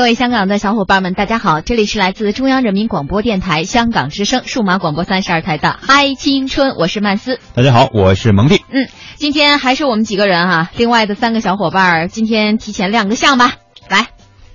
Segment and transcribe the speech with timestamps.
[0.00, 1.60] 各位香港的小伙伴们，大家好！
[1.60, 7.38] 这里是来自中央人民广播电台香港之声数码广播三十二台的《嗨青春》，我是曼斯。
[7.54, 8.62] 大家好，我是蒙蒂。
[8.70, 13.56] 嗯，今天还是我们几个人哈，另外的三个小伙伴今天提前亮个相吧。
[13.90, 14.06] 来，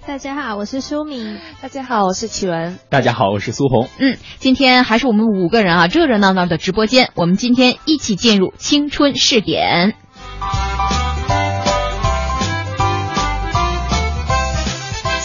[0.07, 1.38] 大家好，我是舒敏。
[1.62, 2.80] 大家好，我是启文。
[2.89, 3.88] 大家好，我是苏红。
[3.99, 7.12] 嗯，今天还是我们五个人啊，热热闹闹的直播间。
[7.13, 9.93] 我们今天一起进入青春试点。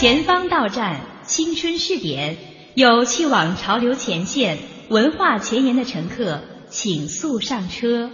[0.01, 2.39] 前方到站，青春试点，
[2.75, 4.57] 有去往潮流前线、
[4.89, 8.11] 文化前沿的乘客，请速上车。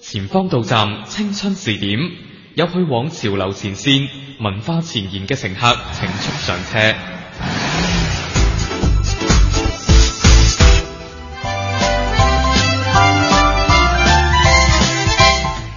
[0.00, 1.98] 前方到站，青春试点，
[2.54, 4.08] 有去往潮流前线、
[4.40, 8.05] 文化前沿嘅乘客，请速上车。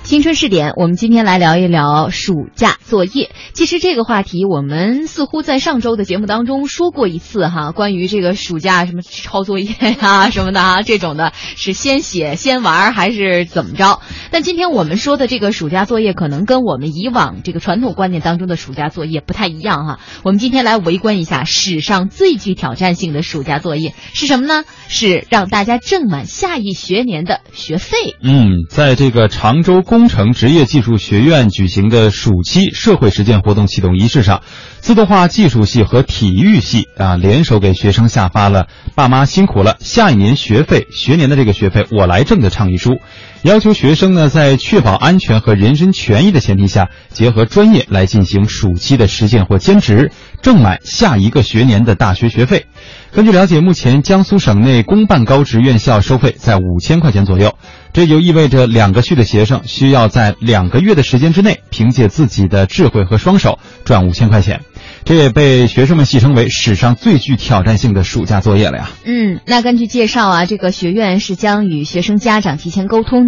[0.09, 3.29] 青春试点，我们今天来聊一聊暑假作业。
[3.53, 9.69] 其实这个话题，我们似乎在上周的节目当中说过一次哈，关于这个暑假什么抄作业
[10.01, 13.99] 呀什么的啊，这种的是先写先玩还是怎么着？
[14.31, 19.99] 但今天我们说的这个暑假作业，可能跟我们以往这个传统观念当中的暑假作业不太一样哈。
[20.23, 24.63] 我们今天来围观一下史上最具挑战性的暑假作业是什么呢？
[24.87, 28.15] 是让大家挣满下一学年的学费。
[28.23, 34.43] 嗯，在这个常州工工程职业技术学院举行的暑期社会实践活动启动仪式上，
[34.79, 43.01] 自动化技术系和体育系啊联手给学生下发了“爸妈辛苦了，下一年学费学年的这个学费我来挣”的倡议书，
[43.43, 52.65] 要求学生呢在确保安全和人身权益的前提下，结合专业来进行暑期的实践或兼职，挣满下一个学年的大学学费。
[53.11, 57.55] 根据了解，目前江苏省内公办高职院校收费在五千块钱左右，
[57.93, 64.61] 这就意味着两个序的学生需要在两个月的时间之内，凭借自己的智慧和双手赚五千块钱。
[65.05, 68.89] 这也被学生们戏称为史上最具挑战性的暑假作业了呀。
[69.05, 73.25] 嗯，那根据介绍啊，这个学院是将与学生家长提前沟通，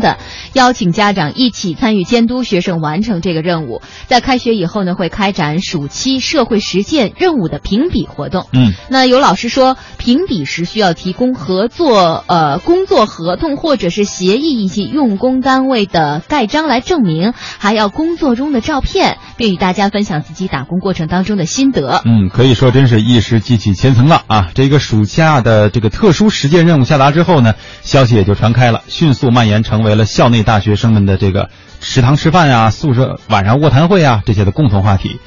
[0.54, 3.82] 邀请家长一起参与监督学生完成这个任务。
[4.08, 8.48] 在开学以后呢，会开展暑期社会实践任务的评比活动。
[8.54, 21.72] 嗯，那有老师说，评比时需要提供合作呃工作合同或者是协议以及用工单位的盖章来证明，还要工作中的照片，并与大家分享自己打工过程当中的心。
[21.72, 24.50] 得嗯，可以说真是一石激起千层浪啊！
[24.54, 31.50] 这个暑假的这个特殊实践任务下达之后呢，消息也就传开了，迅速蔓延成为为了校内大学生们的这个
[31.82, 35.20] 食堂吃饭啊、宿舍晚上卧谈会啊这些的共同话题。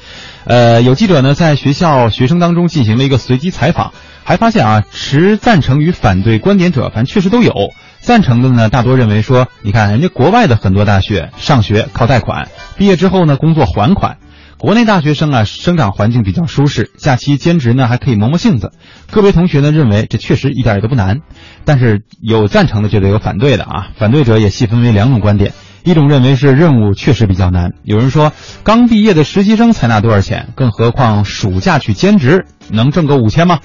[0.45, 3.93] 呃，有记者呢在学校学生当中进行了一个随机采访，
[4.23, 7.53] 还发现啊，持赞成与反对观点者，反正确实都有。
[7.99, 14.17] 赞成的呢，大多认为说，你看人家国外的很多大学上学靠贷款，毕业之后呢工作还款。
[14.65, 18.71] 国内大学生啊，生长环境比较舒适，假期兼职呢还可以磨磨性子。
[19.11, 21.19] 个别同学呢认为这确实一点也都不难，
[21.65, 23.89] 但是有赞成的，就得有反对的啊。
[23.95, 25.53] 反对者也细分为两种观点：
[25.83, 28.33] 一种认为是任务确实比较难，有人说
[28.63, 33.59] 刚毕业的实习生才拿多少钱，更何况暑假去兼职能挣个五千吗？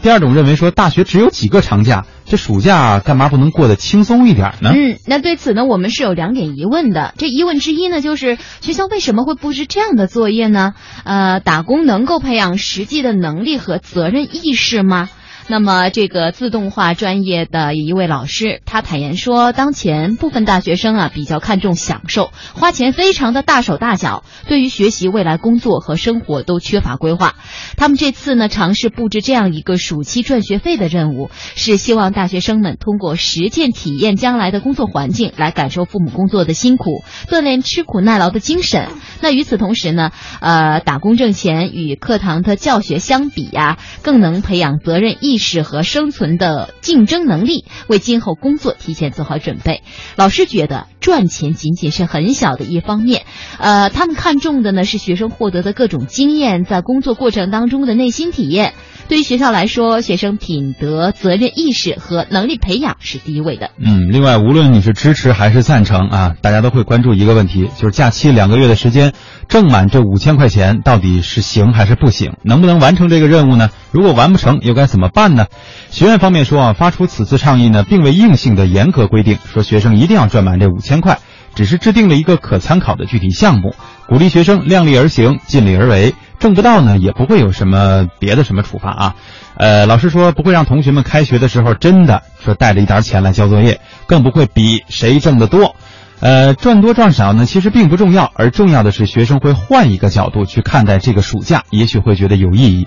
[0.00, 4.72] 第二种认为说，大学只有几个长假，这暑假干嘛不能过得轻松一点呢？
[4.74, 7.14] 嗯，那对此呢，我们是有两点疑问的。
[7.16, 10.74] 这疑问之一呢，就是学校为什么会布置这样的作业呢？
[11.04, 15.08] 呃，打工能够培养实际的能力和责任意识吗？
[15.48, 27.36] 那么，这个自动化专业的一位老师，他坦言说，当前部分大学生啊比较看重享受，花钱非常的大手大脚，对于学习、未来工作和生活都缺乏规划。
[27.76, 38.88] 他们这次呢尝试布置这样一个暑期赚学费的任务，是希望大学生们通过实践体验将来的工作环境，来感受父母工作的辛苦，锻炼吃苦耐劳的精神。
[39.20, 45.35] 那与此同时呢，呃，打工挣钱与课堂的教学相比呀，更能培养责任意。
[45.36, 49.82] 意识和生存的竞争能力，为今后工作提前做好准备。
[50.16, 53.26] 老师觉得赚钱仅仅是很小的一方面，
[53.58, 58.72] 呃，他们看重的呢是学生获得的各种经验，在工作过程当中的内心体验。
[59.08, 63.70] 对于学校来说，学生品德、责任意识和能力培养是第一位的。
[63.78, 69.12] 嗯，另外，无论你是支持还是赞成啊，大家都会关注一个问题，就是假期两个月的时间，
[69.48, 72.32] 挣满这五千块钱到底是行还是不行？
[72.42, 73.70] 能不能完成这个任务呢？
[73.92, 75.46] 如果完不成，又该怎么办呢？
[75.90, 81.20] 学院方面说啊，发出此次倡议呢，并未硬性的严格规定说学生一定要赚满这五千块，
[81.56, 83.74] 只是制定了一个可参考的具体项目，
[84.06, 86.14] 鼓励学生量力而行、尽力而为。
[86.38, 89.14] 挣不到呢，也不会有什么别的什么处罚啊。
[89.56, 95.74] 呃，老师说不会让同学们开学的时候真的说带着一沓钱来交作业，更不会比谁挣得多。
[96.20, 102.86] 呃，赚多赚少呢，其实并不重要，而重要的是学生会换一个角度去看待这个暑假，也许会觉得有意义。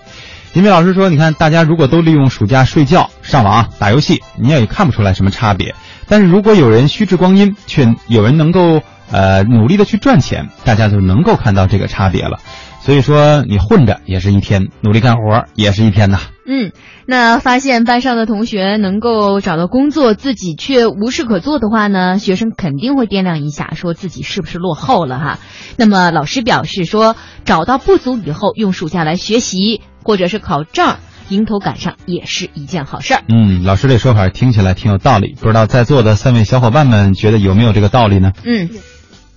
[0.54, 5.76] 因为老师说，你看大家如果都利用暑假睡觉、上网、打游戏，你也看不出来什么差别。
[6.10, 12.40] 但是如果有人虚掷光阴，却有人能够呃努力的去赚钱，大家就能够看到这个差别了。
[12.82, 16.20] 所以说，你混着也是一天，努力干活也是一天呐。
[16.48, 16.72] 嗯，
[17.06, 25.40] 那发现班上的同学能够找到工作，自己却无事可做的话呢，学生肯定会掂量一下，说自己是不是落后了哈。
[25.78, 30.96] 那么老师表示说，找到不足以后，用暑假来学习或者是考证，
[31.30, 33.24] 迎头赶上也是一件好事儿。
[33.30, 38.34] 嗯，老师这说法听起来挺有道理，不知道在座的三位小伙伴们觉得有没有这个道理呢？
[38.44, 38.70] 嗯。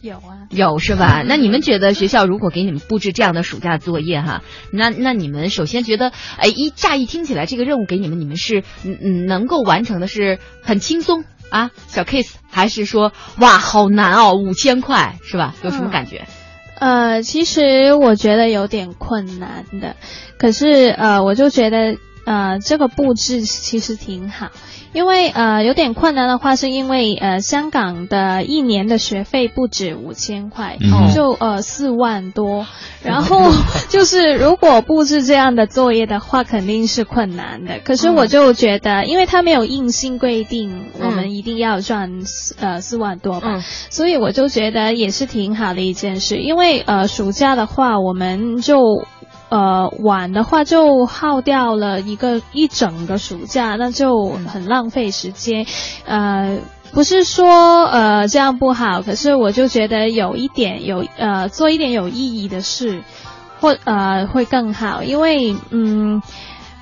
[0.00, 1.22] 有啊，有是吧？
[1.28, 4.42] 那你们觉得学校如果给你们布置这样的暑假作业哈，
[4.72, 15.54] 那那你们首先觉得，哎，一乍一听起来这个任务给你们，你们是嗯嗯能够完成的是很轻松啊小 case，还是说哇好难哦五千块是吧？
[15.62, 16.26] 有什么感觉？
[16.80, 19.94] 呃，其实我觉得有点困难的，
[20.42, 21.96] 可是呃，我就觉得
[22.26, 24.48] 呃这个布置其实挺好。
[24.92, 30.76] 因为呃有点困难的话，是因为呃香港的一年的学费不止五千块，
[31.14, 32.66] 就呃四万多。
[33.02, 33.50] 然后
[33.88, 37.78] 就是如果布置这样的作业的话，肯定是困难的。
[37.82, 42.10] 可是我就觉得，因为他没有硬性规定我们一定要赚
[42.60, 46.36] 呃四万多吧，所以我就觉得也是挺好的一件事。
[46.36, 49.06] 因为呃暑假的话，我们就。
[49.52, 55.66] 呃，晚的话就耗掉了一个一整个暑假，那就很浪费时间。
[56.06, 56.56] 呃，
[56.94, 63.02] 不是说呃这样不好，可是我就觉得有一点有呃做一点有意义的事，
[63.60, 66.22] 或呃会更好，因为嗯，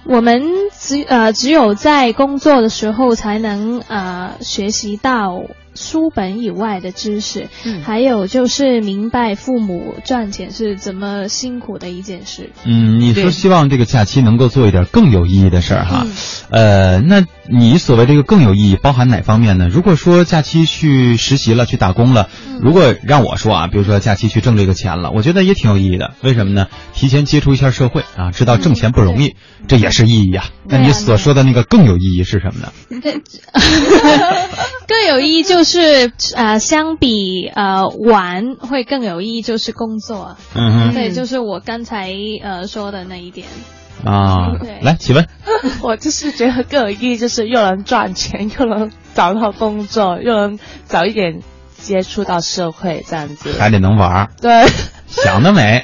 [0.04, 0.40] 我们
[0.72, 5.42] 只呃只有在工作的时候才能呃学习到。
[5.74, 12.50] 书本以外的知识，嗯，还有就是明白父母赚钱是怎么辛苦的一件事。
[12.64, 16.06] 嗯，你说希望这个假期能够做一点更有意义的事儿哈，
[16.50, 19.68] 呃，那你所谓这个更有意义包含哪方面呢？
[19.68, 22.28] 如果说假期去实习了，去打工了，
[22.60, 26.14] 如果让我说啊，比如说假期去挣这个钱了，我觉得也挺有意义的。
[26.22, 26.66] 为什么呢？
[26.94, 29.36] 提前接触一下社会啊，知道挣钱不容易，
[29.68, 30.46] 这也是意义啊。
[30.64, 32.72] 那你所说的那个更有意义是什么呢？
[34.88, 35.59] 更有意义就。
[35.60, 40.38] 就是呃，相比呃玩会更有意义，就是工作。
[40.54, 42.10] 嗯哼，对，就是我刚才
[42.42, 43.46] 呃说的那一点。
[44.02, 45.28] 啊，来，请问。
[45.84, 51.42] 我就是觉得更有意义，就是又能赚钱，又能找到工作，又能早一点
[51.76, 53.52] 接触到社会，这样子。
[53.58, 54.30] 还得能玩。
[54.40, 54.64] 对。
[55.10, 55.82] 想得美，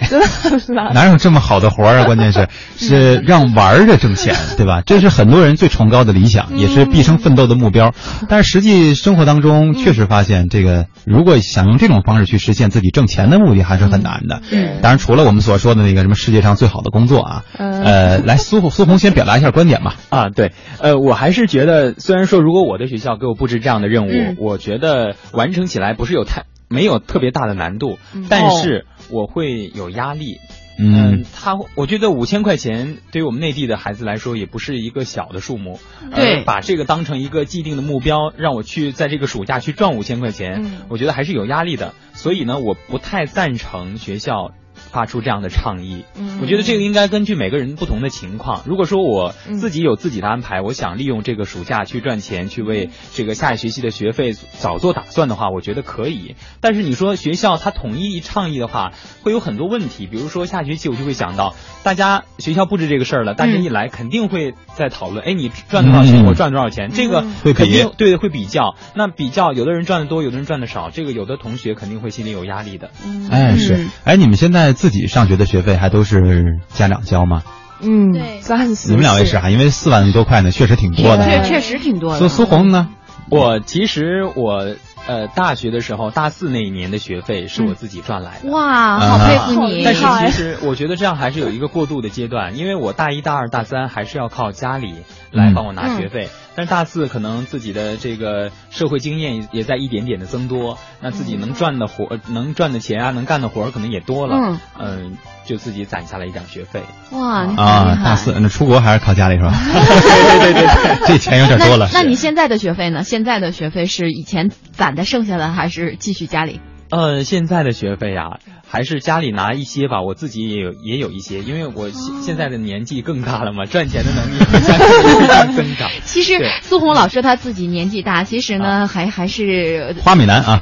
[0.94, 2.04] 哪有这么好的活儿啊？
[2.06, 4.82] 关键是是让玩着挣钱， 对吧？
[4.86, 7.92] 这是很多人最崇高的理想，也是毕生奋斗的目标。
[8.28, 14.40] 但是实际生活当中，确实发现这个，如果想用这种方式去实现自己挣钱的目的，还是很难的。
[14.80, 19.96] 当然，除了我们所说的那个什么世界上最好的工作啊，呃，来苏苏红先表达一下观点吧。
[20.08, 26.44] 啊，对，呃，我还是觉得，虽然说如果我的学校给我布置这样的任务，我觉得完成起来不是有太。
[26.68, 27.96] 没有特别大的难度，
[28.28, 30.38] 但是我会有压力。
[30.78, 35.80] 嗯，他我觉得五千块钱对于我们内地的孩子来说也不是一个小的数目。
[36.14, 41.94] 对，把这个当成一个既定的目标，让我去在这个暑假去赚五千块钱，我觉得还是有压力的。
[42.12, 44.52] 所以呢，我不太赞成学校。
[44.90, 48.62] 发出这样的倡议，嗯我觉得这个应该根据每个人不同的情况。
[48.66, 56.36] 如果说我自己有自己的安排，我想利用这个暑假去赚钱，去为这个下一学期的学费早做打算的话，我觉得可以。
[56.60, 60.06] 但是你说学校他统一倡议的话，会有很多问题。
[60.06, 68.74] 比如说下学期我就会想到，大家学校布置这个事儿了，大家一来肯定会在讨论，哎，你赚多少钱，我赚多少钱，这个肯定对会比较。
[68.94, 72.90] 那比较，有的人赚的多，有的人赚的少，这个有的同学肯定会心里有压力的。
[73.30, 77.42] 哎，是，哎，你们现在自自己上学的学费还都是家长交吗？
[77.80, 78.40] 嗯，对，
[78.86, 81.24] 你们两位是哈，因为四万多块呢，确实挺多的。
[81.24, 82.18] 确确实挺多的。
[82.20, 82.88] 苏苏红呢？
[83.28, 84.76] 我其实我
[85.08, 88.50] 呃大学的时候大四那一年的学费是我自己赚来的。
[88.50, 89.82] 哇，好佩服你！
[89.84, 94.94] 但是其实我觉得这样还是有一个过渡的阶段，因为我大一大二大三还是要靠家里
[95.30, 96.28] 来帮我拿学费。
[96.54, 106.82] 但是大四可能自己的这个社会经验也在一点点的增多，那自己能赚的活、能赚的钱啊，能干的活可能也多了，嗯，就自己攒下了一点学费。
[107.12, 109.52] 哇，啊，大四那出国还是靠家里是吧？
[109.52, 111.90] 对对对对，这钱有点多了。
[111.92, 113.02] 那你现在的学费呢？
[113.02, 116.62] 现在的学费是以前攒的剩下的，还是继续家里？
[116.88, 125.88] 呃，现在的学费呀，还是家里拿一些吧，我自己也有也有一些，因为我现现在的年纪更大了嘛，赚钱的能力 在增长。
[126.04, 130.60] 其实苏红老师他自己年纪大，其实呢还还是花美男啊，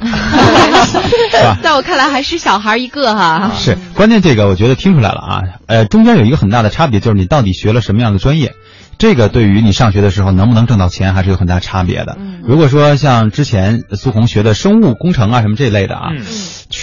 [1.61, 3.51] 在我看来还是小孩一个哈。
[3.55, 8.53] 是，关键这个我觉得听出来了啊，呃，中间有一个很大的差别，就是你到底学了什么样的专业。
[8.97, 12.17] 这个对于你上学的时候能不能挣到钱还是有很大差别的。
[12.43, 16.11] 如果说像之前苏红学的生物工程啊什么这类的啊，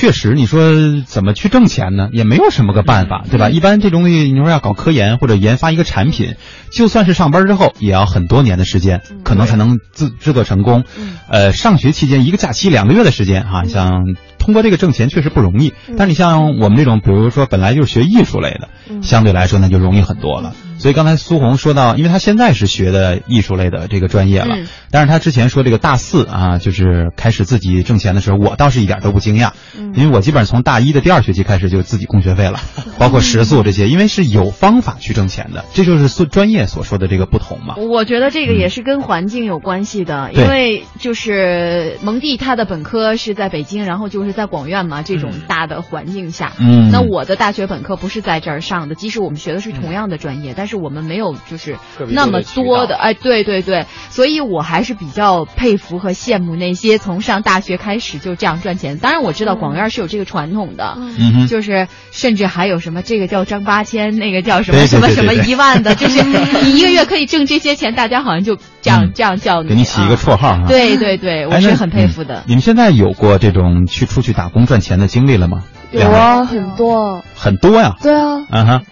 [0.03, 2.09] 确实你说怎么去挣钱呢？
[2.11, 3.51] 也没有什么个办法，对吧？
[3.51, 6.35] 一般这东西你说要搞科研或者研发一个产品，
[6.73, 10.83] 就算是上班之后也要很多年的时间，可能才能制制作成功。
[11.29, 15.73] 呃，上学期间一个假期两个月的时间哈，像通过这个挣钱确实不容易。
[15.97, 18.71] 但你像我们这种，比如说本来就是学艺术类的，
[19.03, 20.53] 相对来说那就容易很多了。
[20.83, 24.57] 所以刚才苏红说到，因为他现在是学的艺术类的这个专业了，
[24.91, 29.53] 但是他之前说这个大四啊，就是开始自己挣钱的时候，我倒是一点都不惊讶，
[29.95, 32.59] 因为我基本上从大一的第二学期开始就自己供学费了，
[32.99, 37.77] 包括食宿这些，因为是有方法去挣钱的，这就是专专业所说的这个不同嘛。
[37.77, 50.72] 我觉得这个也是跟环境有关系的，因为就是蒙蒂他的本科是在北京，然后就是在广院嘛，这种大的环境下，嗯，那我的大学本科不是在这儿上的，即使我们学的是同样的专业，但是。
[50.73, 51.77] 是我们没有就是
[52.09, 58.97] 那么多的哎，对对对，所以我还是比较佩服和羡慕那些从上大学开始就这样赚钱。
[58.99, 70.65] 当然我知道广院是有这个传统的，嗯，就是甚至还有什么这个叫张八千，那个叫什么什么什么一万的，就是你一个月可以挣这些钱，大家好像就这样这样叫你，给你起一个绰号哈。
[70.67, 72.45] 对对对，我是很佩服的。
[72.47, 75.65] 你们现在有过这种去出去打工赚钱的经历了吗？
[75.93, 77.97] 有啊，很多，很多呀。
[78.03, 78.83] 对啊，嗯哼，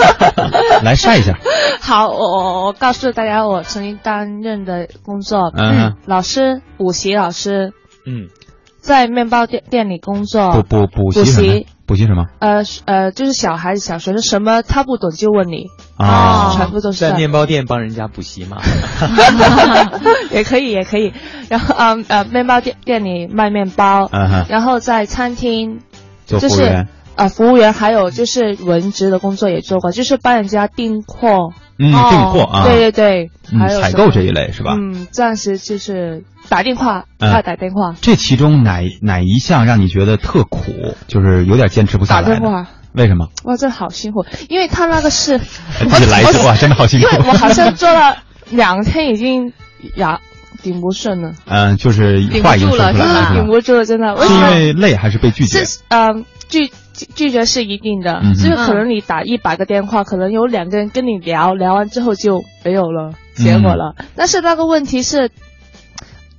[0.84, 1.36] 来晒一下。
[1.80, 7.72] 好，我我我告诉大家，我曾经担任的工作，嗯，老师，补习老师，
[8.06, 8.28] 嗯，
[8.80, 12.06] 在面包店店里工作，补补补习补习。
[12.06, 12.26] 什么？
[12.38, 15.66] 呃呃，就是小孩子小学生什么他不懂就问你。
[15.96, 18.58] 啊，全部都是在面包店帮人家补习嘛，
[20.30, 21.12] 也可以也可以。
[21.48, 25.80] 然后啊呃，面包店店里卖面包，嗯哼，然后在餐厅。
[26.38, 34.74] 就是啊，服务员还有就是文职的工作也做过，就是帮人家订货，嗯，订货啊，对对对，还有采购这一类是吧？
[34.78, 37.94] 嗯，暂时就是打电话，他打电话。
[38.00, 42.22] 这其中哪哪一项让你觉得特苦，就是有点坚持不下来？
[42.22, 42.66] 打电话。
[42.92, 43.28] 为什么？
[43.44, 45.38] 哇，这好辛苦，因为他那个是，
[45.78, 47.06] 自己来一哇，真的好辛苦。
[47.06, 48.16] 因为我好像做了
[48.50, 49.52] 两天，已经
[49.96, 50.20] 呀
[50.62, 51.32] 顶不顺呢。
[51.46, 54.16] 嗯，就是话已经说出来了，顶不住了，真的。
[54.16, 55.64] 是因为累还是被拒绝？
[55.64, 56.24] 是嗯。
[56.48, 56.68] 拒
[57.14, 63.94] 拒绝是一定的，就是可能你打一百个电话，可能有两个人跟你聊聊完之后就没有了结果了。
[64.16, 65.30] 但是那个问题是，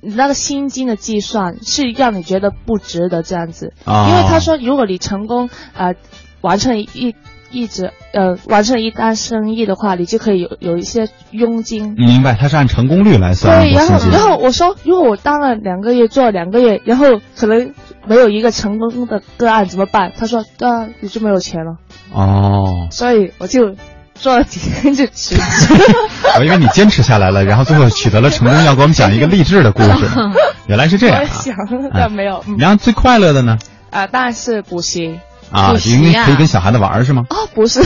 [0.02, 5.94] 你那个薪金的计算是让你觉得不值得这样子，因为他说如果你成功呃
[6.42, 7.14] 完成一。
[7.52, 11.94] 一直呃完成一单生意的话，你就可以有有一些佣金。
[11.96, 13.60] 明白，它是按成功率来算。
[13.60, 17.72] 对，然后然后我说，如果我当了两个月，做了两个月，然后可能
[18.06, 20.12] 没有一个成功的个案怎么办？
[20.18, 21.76] 他说，对啊，你就没有钱了。
[22.12, 22.88] 哦。
[22.90, 23.74] 所以我就
[24.14, 25.74] 做了几天就辞职。
[26.38, 30.08] 我以为你坚持下来了，然后最后取得了成功，要给我们讲一个励志的故事。
[30.66, 31.20] 原来是这样。
[31.20, 31.54] 我想，
[31.92, 32.44] 但没有。
[32.58, 33.58] 然后最快乐的呢？
[33.90, 35.18] 啊，当然是补习。
[35.52, 37.24] 啊，因为可以跟小孩子玩是吗？
[37.30, 37.82] 哦，不是，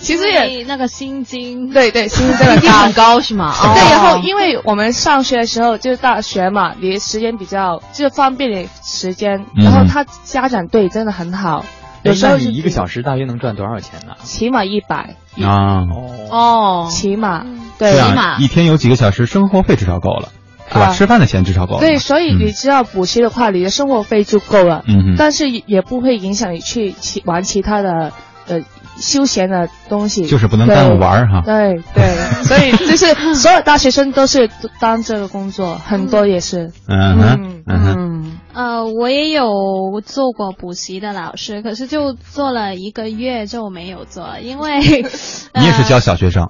[0.00, 3.20] 其实也那个薪金，对对，薪金真的很高。
[3.20, 3.52] 是吗？
[3.60, 11.64] 对，然后因为我们上学的时候就是大学嘛，你时间比较就方便点时间，然后他家长对真的很好，
[12.02, 14.14] 有时候你一个小时大约能赚多少钱呢？
[14.22, 15.16] 起码一百。
[15.42, 15.86] 啊，
[16.30, 17.44] 哦，起码
[17.78, 18.36] 对，起码。
[18.38, 20.28] 一天有几个小时，生活费至少够了。
[20.72, 20.88] 是吧？
[20.92, 21.78] 吃饭的钱至少够。
[21.78, 24.84] 对，所以你只要补习的话，你的生活费就够了。
[24.88, 28.12] 嗯但是也不会影响你去其玩其他的
[28.46, 28.62] 呃
[28.98, 30.26] 休闲的东西。
[30.26, 31.42] 就是不能耽误玩哈。
[31.44, 32.14] 对对，
[32.44, 34.48] 所以 就是所有大学生都是
[34.80, 36.72] 当这个工作，很多也是。
[36.88, 38.38] 嗯嗯嗯。
[38.54, 44.78] 呃，我也有做过补习的老师，可是就做了一个月就没有做，因为
[45.54, 46.48] 你也是教小学生。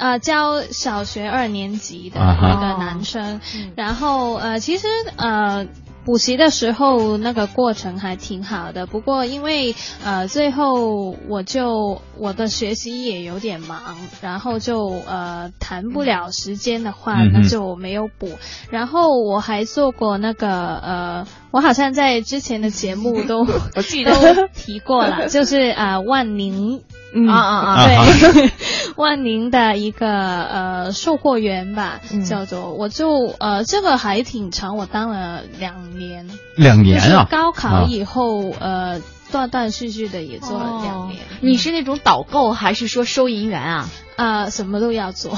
[0.00, 3.40] 呃，教小学二年级的一个男生，
[3.76, 5.66] 然后呃，其实呃，
[6.06, 13.78] 补习的时候那个过程还挺好的，不过因为呃，最后我就我的学习也有点忙，
[14.22, 18.38] 然后就呃谈不了时间的话，那就没有补。
[18.70, 23.40] 然后我还做过那个呃，我好像在之前的节目都
[23.76, 24.48] 我记得。
[24.54, 26.80] 提过了，就是啊万宁。
[27.28, 27.86] 啊啊啊！
[27.86, 28.50] 对，
[28.96, 36.28] 万宁的一个呃售货员吧，叫做我就呃这个还挺长，我当了两年。
[36.56, 37.26] 两年啊！
[37.30, 39.00] 高考以后呃
[39.32, 41.20] 断断续续的也做了两年。
[41.40, 43.88] 你是那种导购还是说收银员啊？
[44.16, 45.32] 啊，什么都要做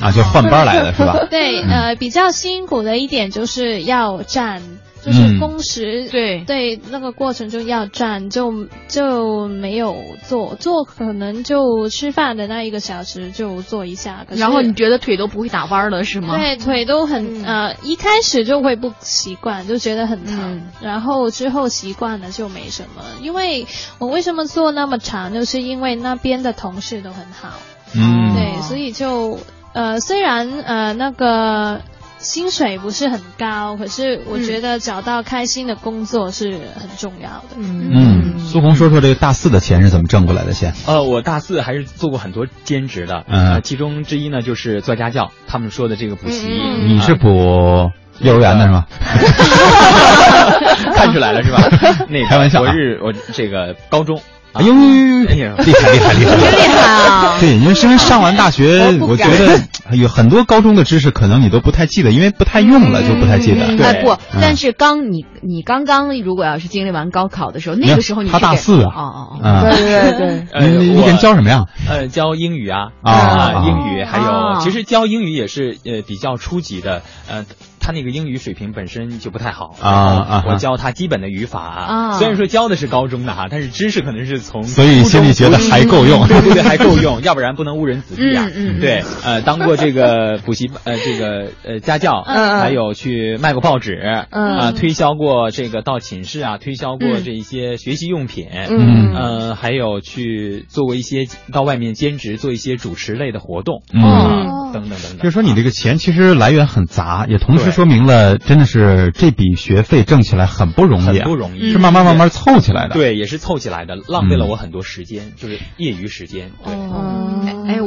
[0.00, 1.26] 啊，就换班来的是吧？
[1.30, 4.62] 对，呃，比较辛苦的一点就是要站。
[5.04, 9.96] 就是工时，对对，那个过程中要站，就就没有
[10.28, 16.36] 坐坐，可能就吃饭的那一个小时就坐一下，然后你觉得腿都不会打弯了是吗？
[16.38, 23.02] 对，腿都很呃，一开始就会不习惯，就觉得很疼，然后之后习惯了就没什么。
[23.20, 23.66] 因为
[23.98, 27.54] 我为什么坐那么长，就是因为那边的同事都很好，
[27.96, 29.40] 嗯，对，所以就
[29.72, 31.80] 呃，虽然呃那个。
[32.22, 37.56] 薪水不是很高，可是我觉得找到开心的工作是很重要的。
[37.56, 40.72] 嗯，苏红说说这个大四的钱是怎么挣过来的先？
[40.86, 46.46] 呃，我大四还是做过很多兼职的，嗯，其中之一呢就是做家教，他们说的这个补习。
[46.86, 48.86] 你是补幼儿园的是吗？
[50.94, 51.60] 看出来了是吧？
[52.08, 54.20] 那开玩笑，我是我这个高中。
[54.54, 56.34] 哎呦，厉害厉害厉害。
[56.34, 57.38] 真 厉害啊！
[57.40, 63.64] 对，因为因为上完大学，我觉得有很多高中的知识可能你都不太记得，因为不太用了就不太记得。
[63.84, 71.64] 哎不，但是刚你你刚刚如果要是经历完高考的时候，那个时候你他大四啊，哦哦，对对对， 你你给人教什么呀？
[71.88, 72.88] 呃，教英语啊。
[73.02, 77.44] 啊，英语还有其实教英语也是呃比较初级的呃。
[77.82, 79.74] 他那个英语水平本身就不太好。
[79.82, 80.44] 啊啊！
[80.46, 88.46] 我教他基本的语法啊，虽然说教的是高中的哈，但是知识可能是从所以心里觉得还够用， 对对对，还够用， 要不然不能误人子弟啊。
[88.80, 93.94] 对，呃，当过这个补习呃这个呃家教，还有去卖过报纸，
[94.30, 105.18] 啊，推销过这个到寝室啊，推销过这一些学习用品，嗯，呃，还有去做过一些到外面兼职做一些主持类的活动，嗯，等等等等。
[105.18, 107.71] 就是说你这个钱其实来源很杂，也同时。
[107.72, 112.94] 说明了，真的是这笔学费挣起来很不容易，很不容易，是慢慢慢慢凑起来的。
[112.94, 116.52] 对，也是凑起来的，浪费了我很多时间，就是业余时间。
[116.64, 117.31] 对，哎，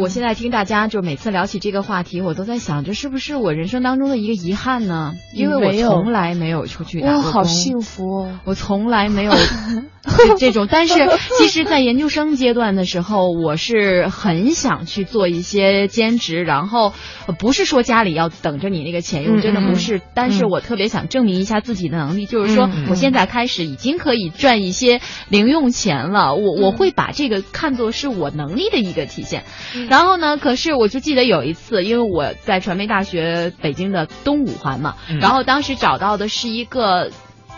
[0.06, 5.16] 我现在听大家就每次聊起这个话题，我都在想，这是不是我人生当中的一个遗憾呢？
[5.34, 8.40] 因为我从来没有出去打过工，好幸福哦！
[8.44, 9.34] 我从来没有
[10.38, 10.94] 这种，但是
[11.40, 16.94] 其实，在研究生阶段的时候，我是很想去做一些兼职，然后
[17.40, 19.70] 不是说家里要等着你那个钱用，真的不。
[19.70, 26.36] 不是，但是我特别想证明一下自己的能力，就是说，我现在开始已经可以赚一些零用钱了。
[26.36, 29.44] 我我会把这个看作是我能力的一个体现。
[29.90, 37.12] 然后呢，可是我就记得有一次，因为我在传媒大学北京的东五环嘛，然后当时找到的是一个，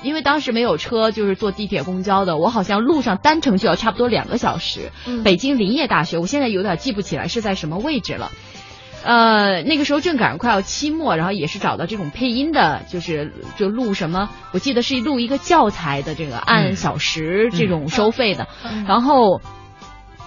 [0.04, 4.92] 因为当时没有车，就是坐地铁、公交的，我好像路上单程就要差不多两个小时。
[5.24, 8.32] 北京林业大学，我现在有点记不起来是在什么位置了。
[9.04, 18.48] 呃，那个时候正赶上快要期末，然后也是找到这种配音的，就是就录什么，我记得是录一个教材的，这个按小时这种收费的。
[18.86, 19.40] 然后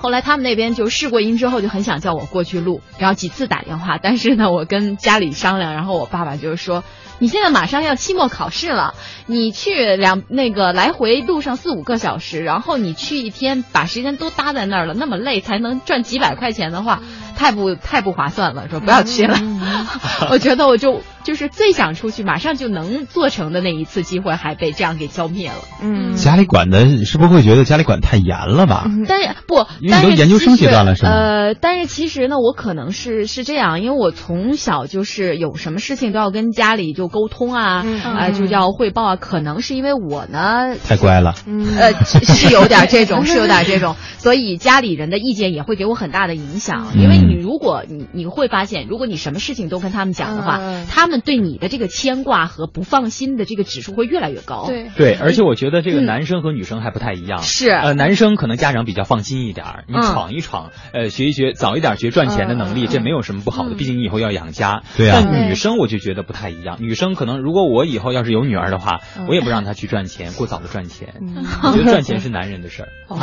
[0.00, 6.82] 后来他们那边就试过音之后，就很想叫我过去录，然后几次打电话，但是呢，我跟家里商量，然后我爸爸就是说。
[7.22, 8.94] 你现在马上要期末考试了，
[9.26, 17.02] 你去两那个来回路上四五个小时，然后你去一天把时间都搭在那儿了，那么累才能赚几百块钱的话，
[17.36, 19.38] 太不太不划算了，说不要去了。
[20.30, 21.02] 我觉得我就。
[21.22, 25.56] 就是最想出去，马上就能做成的那一次机会，还被这样给浇灭了。
[25.82, 28.86] 嗯，家里管的是不是会觉得家里管太严了吧？
[29.06, 31.10] 但是不，因为你都研究生阶段了，是吗？
[31.10, 39.16] 呃，但是其实呢，我可能是是这样，因为我从小就是有什么事情都要跟家里就沟通啊，啊，就要汇报啊。
[39.16, 41.34] 可能是因为我呢太乖了，
[41.78, 46.88] 呃，是有点这种，是有点这种，所以家里人的意见也会给我很大的影响。
[46.96, 51.20] 因为你如果你你会发现，如果你什么事情都跟他们讲的话，他们。
[51.20, 54.64] 对你的这个牵挂和不放心的这个指数会越来越高。
[54.66, 57.42] 对对，而且我觉得这个男生和女生还不太一样。
[57.42, 63.74] 是呃，男生可能家长比较放心一点，你闯一闯，呃，学一学，早一点学赚钱的能力，这没有什么不好的。
[63.74, 64.80] 毕竟你以后要养家。
[64.96, 65.20] 对啊。
[65.22, 66.78] 但女生我就觉得不太一样。
[66.80, 71.14] 女生可能如果我以后要是有女儿的话，我也不让她去赚钱，过早的赚钱。
[71.62, 72.88] 我觉得赚钱是男人的事儿。
[73.08, 73.16] 好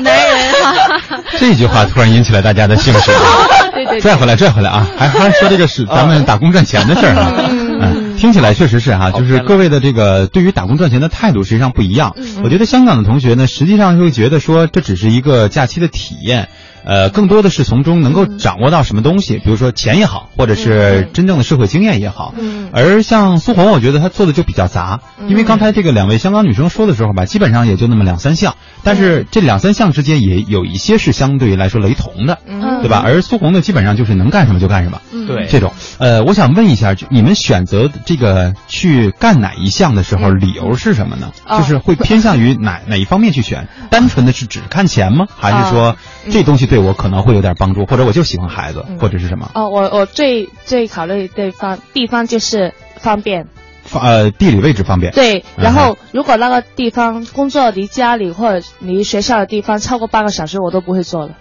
[0.00, 3.10] 男人哈，这句话突然引起了大家的兴趣，
[4.00, 7.32] 拽回来拽回来啊， 还还说这个是咱们打工赚钱的事儿啊，
[7.80, 12.14] 嗯，听起来确实是哈，就是各位的这个对于打工赚钱的态度实际上不一样。
[12.42, 16.48] 我觉得香港的同学呢，实际上会觉得说这只是一个假期的体验。
[16.88, 22.32] 呃，更多的是从中能够掌握到什么东西，比如说钱也好，或者是真正的社会经验也好。
[22.38, 22.70] 嗯。
[22.72, 32.38] 而像苏红，我觉得她做的就比较杂，因为刚才这个两位香港女生说的时候吧，基本上也就那么两三项，但是这两三项之间也有一些是相对来说雷同的，
[32.80, 33.02] 对吧？
[33.04, 35.00] 而苏红呢，基本上就是能干什么就干什么。
[35.26, 35.46] 对。
[35.46, 41.32] 这种，呃，我想问一下，你们选择这个去干哪一项的时候，理由是什么呢？
[41.58, 43.68] 就是会偏向于哪哪一方面去选？
[43.90, 45.26] 单纯的是只看钱吗？
[45.36, 45.96] 还是说
[46.30, 49.50] 这东西对我可能会有点帮助，或者我就喜欢孩子，或者是什么？
[49.54, 53.46] 哦，我我最最考虑对方地方就是方便，
[53.84, 55.12] 方呃地理位置方便。
[55.12, 61.32] 对，然后如果那个地方工作离家里或者离学校的地方超过半个小时，我都不会做了。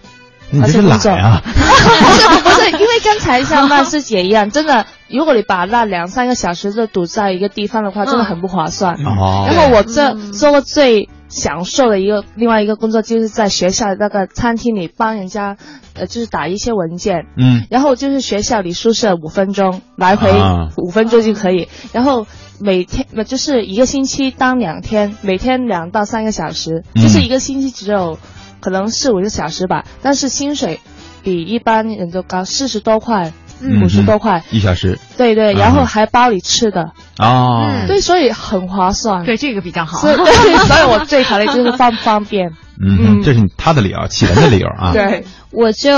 [0.50, 1.41] 你这是懒啊？
[1.43, 8.95] 不是不是，因为刚才像曼师姐一样，真的，如果你把那两三个小时都堵在一个地方的话，真的很不划算。
[8.95, 9.45] 哦。
[9.45, 15.58] 然后我这做过最享受的一个另外一个工作，就是在学校那个餐厅里帮人家，
[15.94, 17.26] 呃，就是打一些文件。
[17.38, 17.66] 嗯。
[17.70, 20.32] 然后就是学校离宿舍五分钟，来回
[20.78, 21.68] 五分钟就可以。
[21.94, 22.28] 然后
[22.60, 28.18] 每天就是一个星期当两天，每天两到三个小时，就是一个星期只有。
[28.60, 30.80] 可能四五个小时吧，但是薪水
[31.24, 33.32] 比一般人都高，四十多块，
[33.84, 35.00] 五十多块一小时。
[35.17, 39.26] 对对，然后还包你吃的哦，对，所以很划算。
[39.26, 39.98] 对，这个比较好。
[39.98, 40.15] 所以，
[40.67, 42.52] 所以我最考虑就是方不方便。
[42.80, 44.93] 嗯，这是他的理由，启文的理由啊。
[44.93, 45.92] 对，我就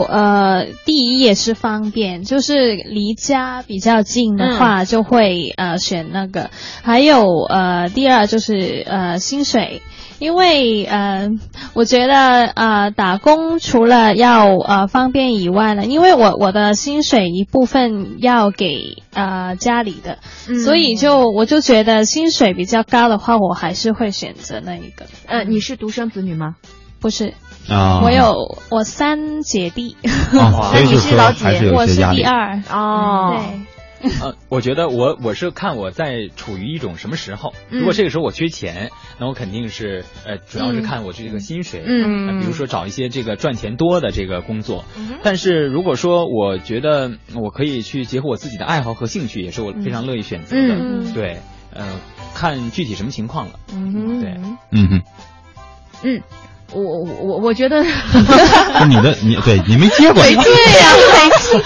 [0.00, 6.50] 呃，第一也是方便，就是离家比较近的话，就会呃选那个。
[6.82, 9.82] 还有呃，第二就是呃薪水。
[10.18, 11.28] 因为呃，
[11.74, 20.16] 我觉得呃，打工除了要呃方便以外呢，因为我我的薪水一部分要给呃家里的，
[20.64, 25.04] 所以就我就觉得薪水比较高的话，我还是会选择那一个。
[25.26, 26.56] 呃，你是独生子女吗？
[26.98, 27.34] 不是
[27.68, 31.44] 啊，我有我三姐弟， 所以你是老几？
[31.74, 33.36] 我是第二哦。
[33.38, 33.60] 对。
[34.20, 37.54] 呃，我觉得我我是看我在处于一种什么时候。
[37.70, 41.82] 如果这个时候我缺钱，那我肯定是呃，主要是看我这个薪水。
[41.84, 44.84] 嗯，比如说找一些这个赚钱多的这个工作。
[45.24, 50.74] 但是如果说我觉得我可以去结合我自己的爱好和兴趣，也是我非常乐意选择的。
[50.78, 51.38] 嗯，对，
[51.74, 51.98] 呃，
[52.34, 53.58] 看具体什么情况了。
[53.72, 54.36] 嗯，对，
[54.70, 55.02] 嗯哼，
[56.04, 56.22] 嗯。
[56.72, 57.82] 我我我我觉得，
[58.88, 60.38] 你的你对你没接过，对呀，
[61.14, 61.58] 没接，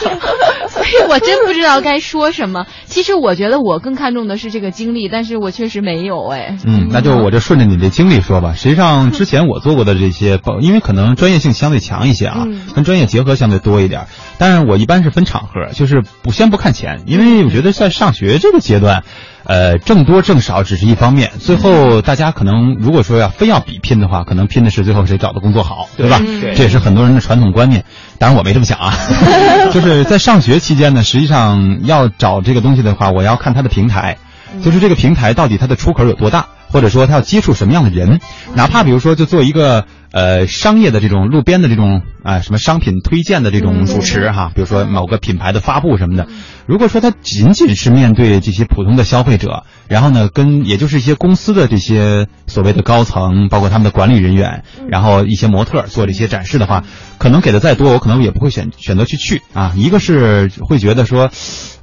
[0.68, 2.66] 所以我真不知道该说什么。
[2.84, 6.58] 其实我觉得我更看重的是这个经历，但是我确实没有哎。
[6.66, 8.52] 嗯，那就我就顺着你的经历说吧。
[8.54, 14.06] 实际上之前我做过的这些，因为可能专业性相对强一些啊，跟专业结合相对多一点。
[14.38, 19.02] 但是我一般是分场合，就是不先不看钱，因为我觉得在上学这个阶段。
[19.50, 26.20] 呃，挣多挣少只是一方面，最后大家可能如果说要非要比拼的话，可能拼的是最后谁找的工作好，对吧？
[26.54, 27.84] 这也是很多人的传统观念。
[28.20, 28.94] 当然我没这么想啊，
[29.74, 34.18] 就是在上学期间呢，实际上要找这个东西的话，我要看它的平台，
[34.62, 38.20] 就是这个平台到底它的出口有多大，或者说它要接触什么样的人，
[38.54, 39.84] 哪怕比如说就做一个。
[40.12, 46.26] 呃，商业的这种路边的这种啊，什么商品推荐的这种主持哈，比如说某个品牌的发布什么的，
[46.66, 56.82] 如果说他仅仅是面对这些普通的消费者，然后呢，跟也就是一些公司的这些所谓的高层，包括他们的管理人员，然后一些模特做这些展示的话，
[57.18, 59.74] 可能给的再多，我可能也不会选选择去去啊。
[59.76, 61.30] 一个是会觉得说，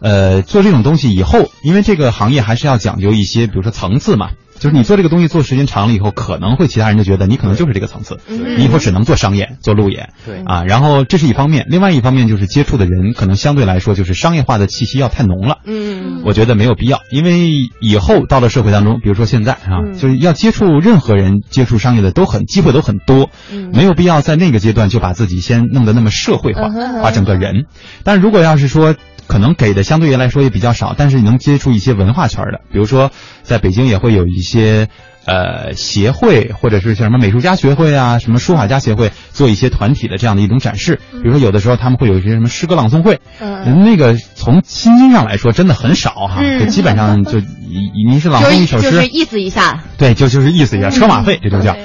[0.02, 4.32] 呃，做这种东西以后，因为这个行业还是要讲究一些，比如说层次嘛。
[4.60, 10.64] 就是你做这个东西做时间长了以后，可能会其他人就觉得你可能就是这个层次，你以后只能做商演、做路演，对啊。
[10.64, 15.58] 然后这是一方面，另外一方面就是接触的人可能相对来说就是商业化的气息要太浓了。
[15.66, 23.30] 嗯，我觉得没有必要，因为以后到了社会当中，比如说现在啊，就是要接触任何人、接触商业的都很机会都很多，
[23.74, 26.70] 没有必要在那个阶段就把自己先弄得那么社会化，
[27.02, 27.66] 把整个人。
[28.04, 28.96] 但如果要是说。
[29.28, 33.12] 可能给的相对于来说也比较少，但是你能接触一些文化圈的，比如说
[33.44, 34.88] 在北京也会有一些
[35.26, 41.00] 呃协会，或者是像什么美术家协会啊，什么书法家协会做一些团体的这样的一种展示。
[41.12, 47.40] 比如说有的时候他们会有一些什么诗歌朗诵会，嗯那个从薪金上来说真的很少哈，就基本上就
[48.08, 51.76] 您是朗诵一首诗，就是意思一下，对，就就是意思一下，车马费这就叫。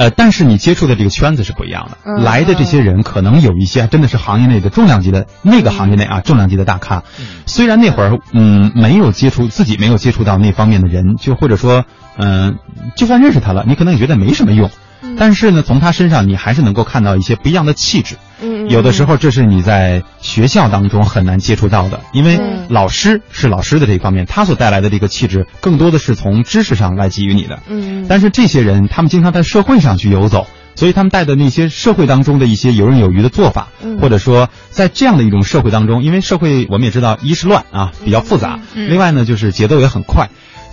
[0.00, 7.04] 呃，但是你接触的这个圈子是不一样的，来的这些人可能有一些真的是行业内的重量级的那个行业内啊重量级的大咖，
[7.44, 11.84] 虽然那会儿嗯没有接触自己没有接触到那方面的人，就或者说
[12.16, 12.56] 嗯
[12.96, 14.70] 就算认识他了，你可能也觉得没什么用。
[15.18, 18.16] 但是呢，从他身上你还是能够看到一些不一样的气质。
[18.42, 27.58] 嗯，有的时候这是你在学校当中很难接触到的，因为老师是老师的这一方面，他所带来的这个气质更多的是从知识上来给予你的。
[27.68, 33.68] 嗯，但是这些人他们经常在社会上去游走，所以他们带的那些社会当中的一些游刃有余的做法，
[34.00, 40.30] 或者说在这样的一种社会当中，因为社会我们也知道，一是乱啊，比较复杂，另外呢就是节奏也很快。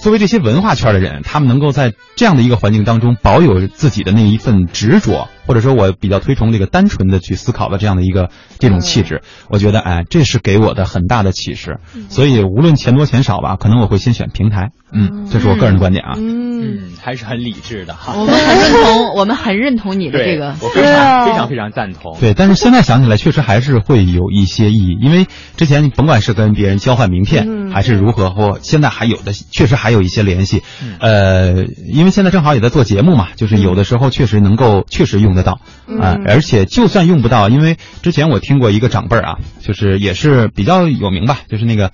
[0.07, 8.29] 作为这些文化圈的人，他们能够在这样的一个环境当中保有自己的那一份执着，或者说我比较推崇这个单纯的去思考的这样的一个
[8.59, 11.79] 这种气质，我觉得哎，这是给我的很大的启示。
[12.09, 14.71] 所以无论钱多钱少吧，可能我会先选平台。
[14.91, 16.13] 嗯，这是我个人的观点啊。
[16.17, 18.13] 嗯，还是很理智的哈。
[18.15, 22.17] 我们很认同，我们很认同你的这个，我非常非常非常赞同。
[22.19, 30.63] 对，但是现在想起来，确实还是会有一些意义，因为之前你甭管是跟别人交换名片，还是如何，或现在还有的，确实还有一些联系。
[30.99, 35.61] 呃，因为现在正好也在做节目嘛，就是有的时候确实能够确实用得到
[36.01, 41.91] 啊，而且就算用不到，因为之前我听过一个长辈儿啊，就是也是比较有名吧，就是那个。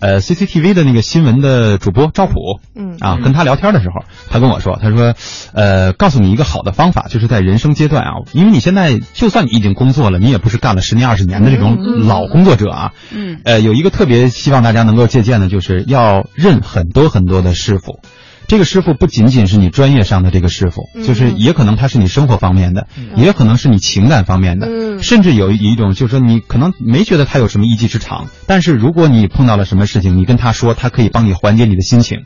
[0.00, 2.34] 呃，CCTV 的那个新闻的主播赵普，
[2.74, 5.14] 嗯啊，跟他聊天的时候，他跟我说，他说，
[5.54, 18.00] 呃，告诉你一个好的方法，就是在人生阶段啊，因为你现在就算你已经工作了，你也不是干了十年二十年的这种老工作者啊，嗯，呃，有一个特别希望大家能够借鉴的，就是要认很多很多的师傅。
[18.46, 32.24] 这个师傅不仅仅是你专业上的这个师傅，就是也可能他是你生活方面的，也可能是你情感方面的，甚至有一种就是说你可能没觉得他有什么一技之长，但是如果你碰到了什么事情，你跟他说，他可以帮你缓解你的心情，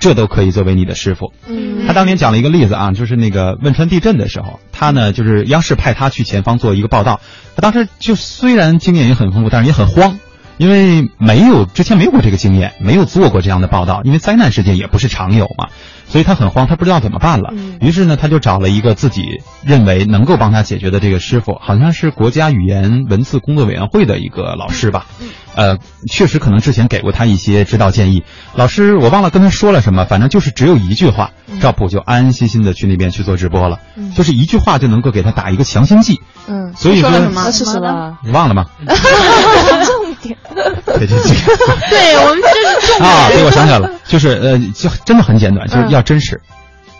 [0.00, 1.32] 这都可以作为你的师傅。
[1.86, 7.20] 他当年讲了一个例子啊，就是那个汶川地震的时候，他呢就是央视派他去前方做一个报道，
[7.56, 10.18] 他当时就虽然经验也很丰富，但是也很慌。
[10.58, 15.68] 因为没有之前没有过这个经验，没有做过这样的报道，因为灾难事件也不是常有嘛，
[16.06, 17.52] 所以他很慌，他不知道怎么办了。
[17.80, 19.22] 于是呢，他就找了一个自己
[19.64, 25.06] 认为能够帮他解决的这个师傅，好像是国家语言文字工作委员会的一个老师吧。
[25.54, 28.22] 呃，确实可能之前给过他一些指导建议。
[28.54, 33.80] 老师，我忘了跟他说了什么，反正就是只有一句话，赵普就安安心心的去那边去做直播了，
[34.16, 36.20] 就是一句话就能够给他打一个强心剂。
[36.46, 38.18] 嗯，所以说那是什么？
[38.24, 38.66] 你忘了吗？
[40.22, 41.08] 对对对，
[41.90, 43.10] 对我们这是重点。
[43.10, 43.28] 啊！
[43.30, 46.40] 对，我想起来了，就是呃，就真的很简短，就是要真实，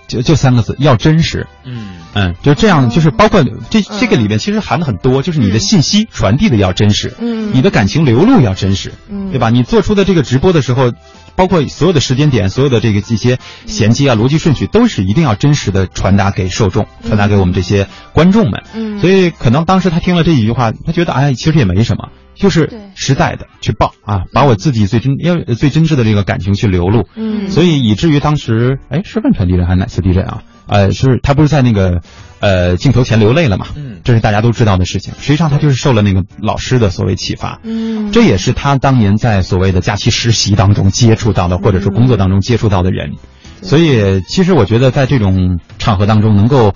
[0.07, 1.47] 就就三个字，要真实。
[1.65, 1.97] 嗯。
[2.15, 9.51] 嗯，就这样，就是包括这这个里面其实含的很多，就是你的信息传递的要真实，嗯，你的感情流露要真实，嗯，对吧？
[9.51, 10.93] 你做出的这个直播的时候。
[11.37, 18.65] 包括所有的时间点，所有的这个这些衔接啊、逻辑顺序，都是一定要真实的传达给受众，传达给我们这些观众们。
[18.75, 27.07] 嗯，所以可能当时他听了这几句话，他觉得哎，其实也没什么，就是实在的去报啊，把我自己最真要最真挚的这个感情去流露。
[27.17, 30.43] 嗯，所以以至于当时哎，是汶川地震还是哪次地震啊？
[30.67, 32.01] 呃，是他不是在那个。
[32.41, 33.67] 呃，镜头前流泪了嘛？
[33.75, 35.13] 嗯，这是大家都知道的事情。
[35.19, 37.59] 实际上，他就是受了那个老师的所谓启发。
[37.65, 43.17] 嗯，这也是他当年在所谓的假期实习当中接触到的，或者说工作当中接触到的人。
[43.63, 46.75] 所以，其实我觉得在这种场合当中，能够，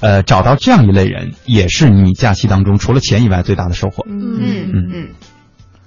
[0.00, 4.04] 呃，找到这样一类人，也是你假期当中除了钱以外最大的收获。
[4.08, 5.08] 嗯嗯嗯，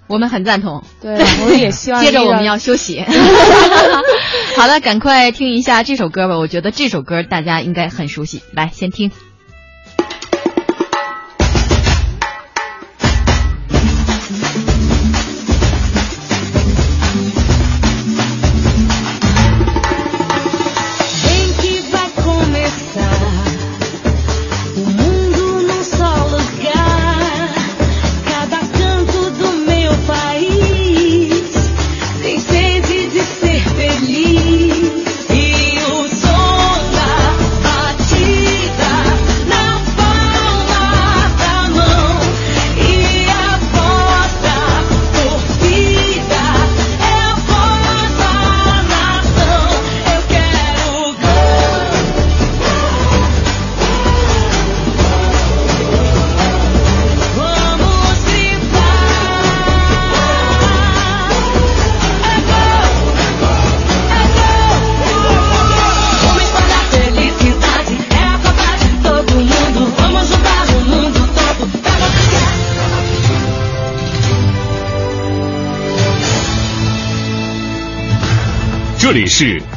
[0.08, 0.84] 我们很赞同。
[1.02, 2.02] 对， 我也希望。
[2.02, 3.04] 接着我们要休息。
[4.58, 6.38] 好了，赶快听一下这首歌吧。
[6.38, 9.12] 我觉得这首歌大家应该很熟悉，来先听。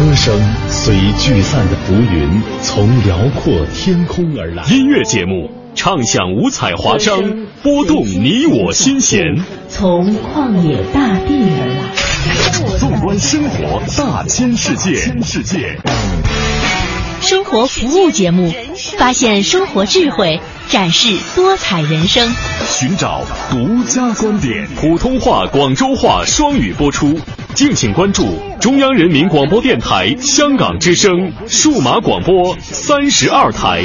[0.00, 0.34] 歌声
[0.70, 4.64] 随聚散的浮云，从辽阔天空而来。
[4.70, 7.20] 音乐节目唱响五彩华章，
[7.62, 9.20] 拨动你我心弦。
[9.68, 12.78] 从旷野大地而来。
[12.78, 14.94] 纵观生活大千世界。
[15.22, 15.76] 世界。
[17.20, 18.52] 生活服务节目，
[18.98, 22.34] 发现生活智慧，展示多彩人生。
[22.66, 27.20] 寻找独家观点，普通话、广州话双语播出。
[27.54, 33.84] 敬请关注中央人民广播电台香港之声数码广播三十二台。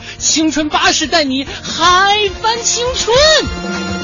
[0.21, 4.00] 青春巴士带你嗨翻青春。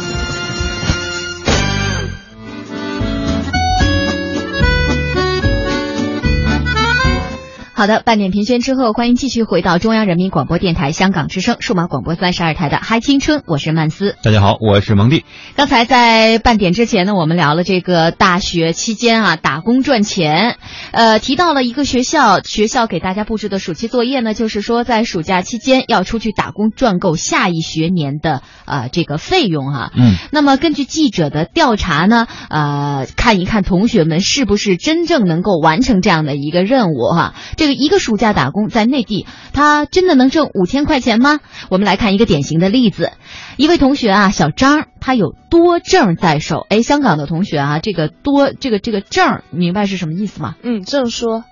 [7.77, 14.15] 好的，半点评宣之后，欢迎继续回到中央人民广播电台香港之声数码广播三十二台的嗨青春，我是曼斯。
[14.23, 15.25] 大家好，我是蒙蒂。
[15.55, 20.57] 刚才在半点之前呢，我们聊了这个大学期间啊打工赚钱，
[20.89, 29.91] 呃，提到了一个学校，学校给大家布置的暑期作业呢，就是说在暑假期间要出去打工赚够下一学年的呃这个费用哈。
[29.95, 30.15] 嗯。
[30.31, 37.35] 那么根据记者的调查呢，呃，看一看同学们是不是真正能够完成这样的一个任务哈。
[37.55, 41.41] 这这个一个暑假打工在内地，他真的能挣五千块钱吗？
[41.69, 43.11] 我们来看一个典型的例子，
[43.57, 46.65] 一位同学啊，小张，他有多证在手。
[46.69, 50.55] 哎，香港的同学啊，这个多这个这个证，明白是什么意思吗？
[50.63, 51.43] 嗯，证书，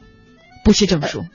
[0.63, 1.25] 不是证书，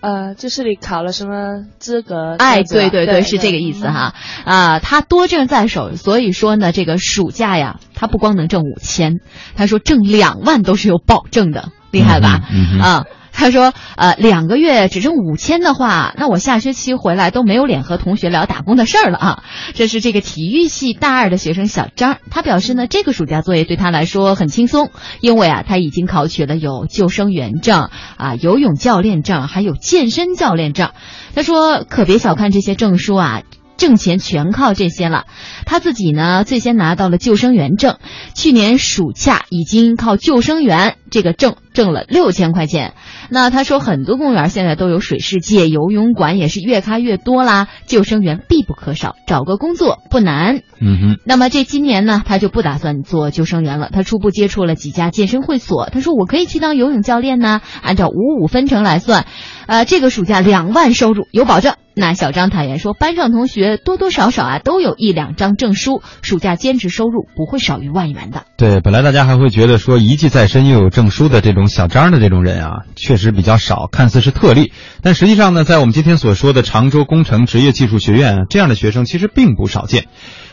[0.00, 2.36] 呃，就是你考了什么资格？
[2.38, 4.14] 哎，对对对，是这个意思哈。
[4.46, 9.20] 啊，他多证在手，所以说呢，这个暑假呀，他不光能挣五千，
[9.54, 12.40] 他说挣两万都是有保证的，厉害吧？
[12.80, 13.04] 啊。
[13.40, 24.90] 他说：“呃，两个月只挣五千的话，那我下学期回来都没有脸和同学聊打工的事儿了啊！”这是这个体育系大二的学生小张，他表示呢，这个暑假作业对他来说很轻松，
[25.22, 30.90] 因为啊，他已经考取了有救生员证、啊游泳教练证，还有健身教练证。
[31.34, 33.40] 他说：“可别小看这些证书啊。”
[33.80, 35.24] 挣钱全靠这些了，
[35.64, 37.96] 他自己呢最先拿到了救生员证，
[38.34, 42.94] 去年暑假已经靠救生员这个挣挣了六千块钱。
[43.28, 50.62] 那他说很多公园现在都有水世界，游泳馆也是越开越多啦，救生员必不可少，找个工作不难。
[50.80, 51.16] 嗯哼。
[51.24, 59.26] 那么这今年呢，他就不打算做救生员了，他初步接触了几家健身会所，他说我可以去当游泳教练呢，按照五五分成来算，
[59.66, 61.74] 呃，这个暑假两万收入有保证。
[61.92, 68.44] 那小张坦言说，班上同学多多少少啊都有一两张证书，暑假兼职收入不会少于万元的。
[68.56, 74.70] 对，本来大家还会觉得说一技在身又有证证书的这种小张的这种人啊，确实比较少，看似是特例。
[75.00, 80.08] 但实际上呢，在我们今天所说的常州工程职业技术学院这样的学生其实并不少见。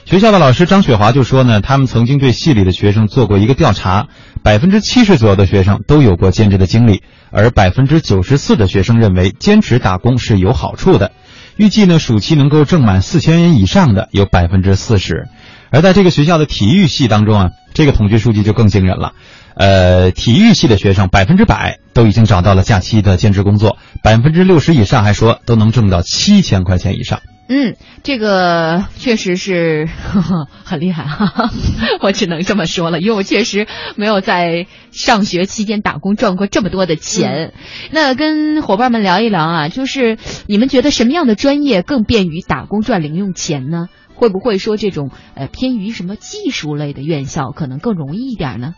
[0.06, 4.08] 学校的老师张雪华就说呢，他们曾经对系里的学生做过一个调查，
[4.42, 11.12] 百分之七十左右的学生都有过兼职的经历，而百分之九十四的学生认为兼职打工是有好处的。
[11.58, 15.28] 预计呢，暑期能够挣满四千元以上的有百分之四十。
[15.72, 19.12] 而在这个学校的体育系当中啊，这个统计数据就更惊人了。
[19.58, 27.22] 呃，体育系的学生百分之百都已经找到了假期的兼职工作，百分之六十以上还说都能挣到七千块钱以上。
[27.50, 29.88] 嗯，这个确实是
[30.66, 31.50] 很厉害哈，
[32.04, 37.54] 我只能这么说了，因为我确实没有在上学期间打工赚过这么多的钱。
[37.92, 43.88] 那跟伙伴们聊一聊啊，就是你们觉得什么样的专业更便于打工赚零用钱呢？
[44.14, 48.74] 会不会说这种呃偏于什么技术类的院校可能更容易一点呢？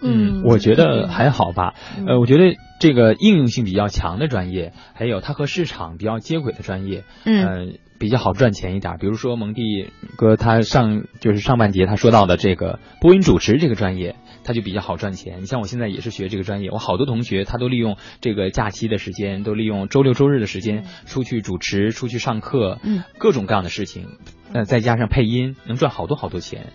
[0.00, 1.74] 嗯，我觉得还好吧。
[2.06, 8.96] 呃，我觉得这个应用性比较强的专业，还有它和市场比较接轨的专业，嗯，比较好赚钱一点。
[9.00, 15.40] 比如说蒙蒂哥他上就是上半节他说到的这个播音主持这个专业，他就比较好赚钱。
[15.40, 24.06] 你像我现在也是学这个专业，我好多同学他都利用这个假期的时间，都利用周六周日的时间出去主持、出去上课，嗯，各种各样的事情，
[24.52, 26.72] 呃，再加上配音，能赚好多好多钱。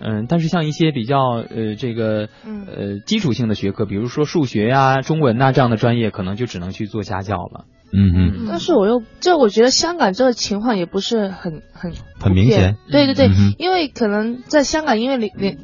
[0.00, 7.66] 嗯，但是像一些比较呃这个呃基础性的学科，比如说数学呀、中文呐这样的专业，可能就只能去做家教了。
[7.92, 8.46] 嗯嗯。
[8.48, 12.76] 但是我又这，我觉得香港这个情况也不是很很很明显。
[12.90, 13.28] 对对对，
[13.58, 15.58] 因为可能在香港，因为你你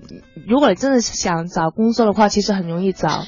[0.46, 3.24] 如果你真的想找工作的话，其实很容易找，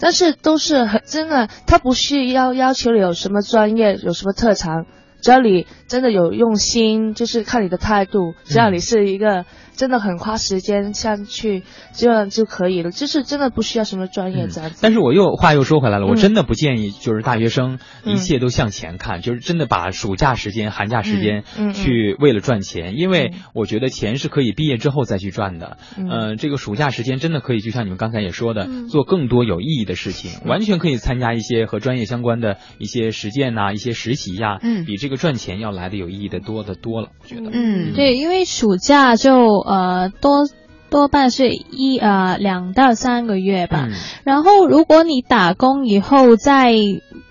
[0.00, 4.86] 但是都是很真的，他不是要要求你有什么专业，有什么特长。
[5.20, 8.34] 只要你真的有用心，就是看你的态度。
[8.44, 9.46] 只要你是一个
[9.78, 11.64] 真的很花时间下去，
[11.94, 12.90] 这样就可以了。
[12.90, 14.80] 就是真的不需要什么专业这样子。
[14.82, 25.78] 但是我又话又说回来了，我真的不建议就是大学生一切都向前看，就是真的把暑假时间、寒假时间去为了赚钱，因为我觉得钱是可以毕业之后再去赚的。
[25.96, 34.58] 嗯，这个暑假时间真的可以，就像你们刚才也说的，做更多有意义的事情，完全可以参加一些和专业相关的一些实践呐、一些实习呀。
[34.60, 34.98] 嗯，比。
[34.98, 37.52] 这个赚钱要来的有意义的多的多了，我觉得。
[37.52, 39.30] 嗯，对，因为暑假就
[39.68, 40.48] 呃多
[40.90, 43.88] 多半是一呃两到三个月吧。
[44.24, 46.74] 然后如果你打工以后再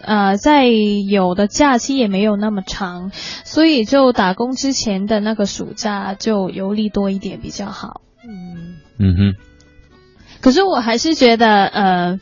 [0.01, 3.11] 呃再有的假期也没有那么长，
[3.43, 8.01] 所以就打工之前的那个暑假就游历多一点比较好。
[8.23, 9.35] 嗯嗯哼。
[10.41, 12.19] 可是我还是觉得呃。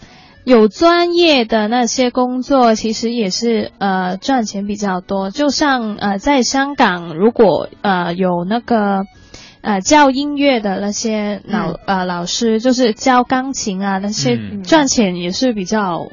[0.48, 5.32] 有专业的那些工作，其实也是呃赚钱比较多。
[5.32, 9.06] 就像呃在香港，如果呃有那个
[9.66, 16.08] 呃教音乐的那些老呃老师，就是教钢琴啊那些，赚钱也是比较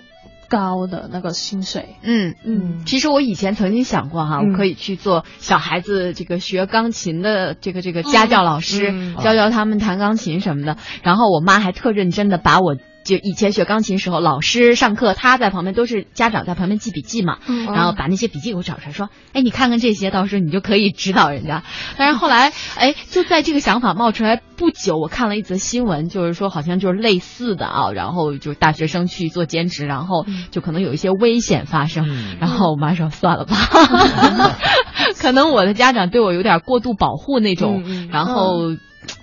[0.48, 1.96] 高的那个薪水。
[2.02, 10.78] 嗯嗯，其实我以前曾经想过哈，我可以去做小孩子这个学钢琴的这个这个家教老师，教教他们弹钢琴什么的。
[11.02, 12.76] 然后我妈还特认真的把我。
[13.04, 21.62] 就以前学钢琴时候，老师上课，他在旁边都是家长在旁边记笔记嘛，然后把那些笔记给我找出来，说，哎，你看看这些，到时候你就可以指导人家。
[21.96, 32.06] 但是后来，哎，就在这个想法冒出来不久，我看了一则新闻，就是说好像就是类似的啊，然后就大学生去做兼职，然后就可能有一些危险发生。
[32.38, 33.56] 然后我妈说算了吧，
[35.18, 37.82] 可能我的家长对我有点过度保护那种。
[38.10, 38.76] 然后，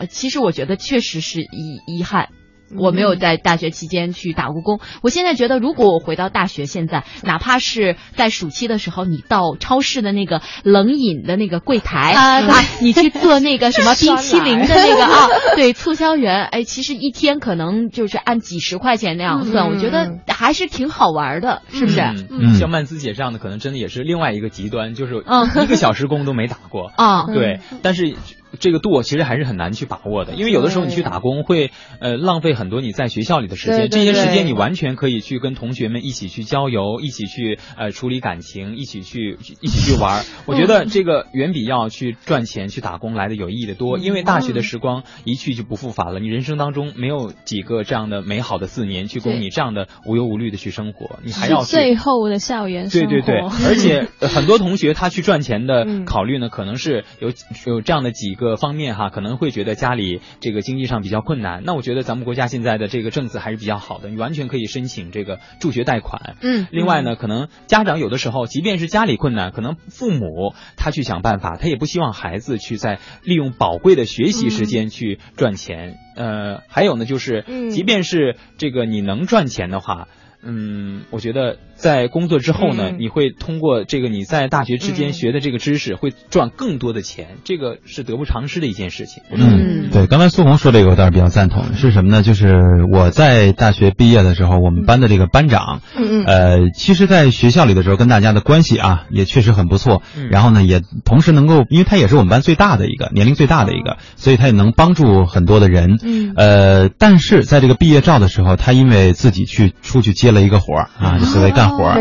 [0.10, 2.30] 其实我觉得确实是遗遗憾。
[2.78, 4.80] 我没有在大学期间去打过工。
[5.02, 12.42] 我现在觉得，如果我回到大学，现在哪怕是在暑期的时候，你到超市的那个冷饮的那个柜台啊，
[12.82, 22.02] 你去做那个什么冰淇淋的那个 啊，对，促销员，哎，其实一天可能就是按几十块钱那样算，我觉得还是挺好玩的，是不是？
[22.30, 25.16] 嗯，像曼姿姐这样的，可能真的也是另外一个极端，就是
[25.64, 27.26] 一个小时工都没打过啊。
[27.26, 28.16] 对，但是。
[28.60, 40.24] 这个度其实还是很难去把握的，因为有的时候你去打工会呃浪费很多你在学校里的时间，这些时间你完全可以去跟同学们一起去郊游，一起去呃处理感情，一起去一起去玩。
[40.48, 53.08] 我觉得这个远比要去赚钱去打工来的有意义的多，因为大学的时光一去就不复返了，你人生当中没有几个这样的美好的四年去供你这样的无忧无虑的去生活，你还要最后的校园生活。
[53.10, 57.32] 对对对，而且很多同学他去赚钱的 考虑呢，可能是有
[57.68, 58.34] 有这样的几。
[58.40, 61.64] 个方面哈，可能会觉得家里这个经济上比较困难。
[61.66, 66.36] 那我觉得咱们国家现在的这个政策还是比较好的，你完全可以申请这个助学贷款。
[66.42, 75.98] 嗯，另外呢，可能家长有的时候，即便是家里困难，可能父母他去想办法，他也不希望孩子去在利用宝贵的学习时间去赚钱。
[76.16, 80.08] 呃，还有呢，就是即便是这个你能赚钱的话。
[80.42, 89.22] 嗯，我觉得在工作之后呢，你会通过这个你在大学之间学的这个知识，会赚更多的钱，这个是得不偿失的一件事情。
[89.32, 91.74] 嗯，对，刚才苏红说这个，我倒是比较赞同。
[91.76, 92.24] 是什么呢？
[92.24, 100.02] 就是我在大学毕业的时候，我们班的这个班长，嗯嗯，呃，其实，在学校里的时候，跟大家的关系啊，也确实很不错。
[100.30, 105.98] 然后呢，也同时能够，因为他也是我们班最大的一个，年龄最大的一个，所以他也能帮助很多的人。
[106.04, 110.30] 嗯，呃，但是在这个毕业照的时候，他因为自己去出去接。
[110.30, 111.96] 接了一个活儿啊，就所谓干活儿，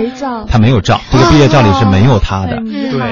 [0.48, 2.62] 他没有照，这个毕业照里是没有他的。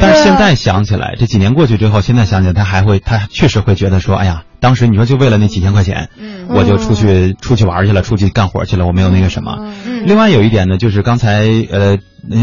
[0.00, 6.08] 但是现在想起来，这几年过去之后，现在想起来，他还会，他确实会觉得说，哎呀，当时你说就为了那几千块钱，
[6.48, 9.72] 我就出去出去玩去了，出去干活去了，我没有那个什么。
[10.04, 11.98] 另外有一点呢，就是刚才呃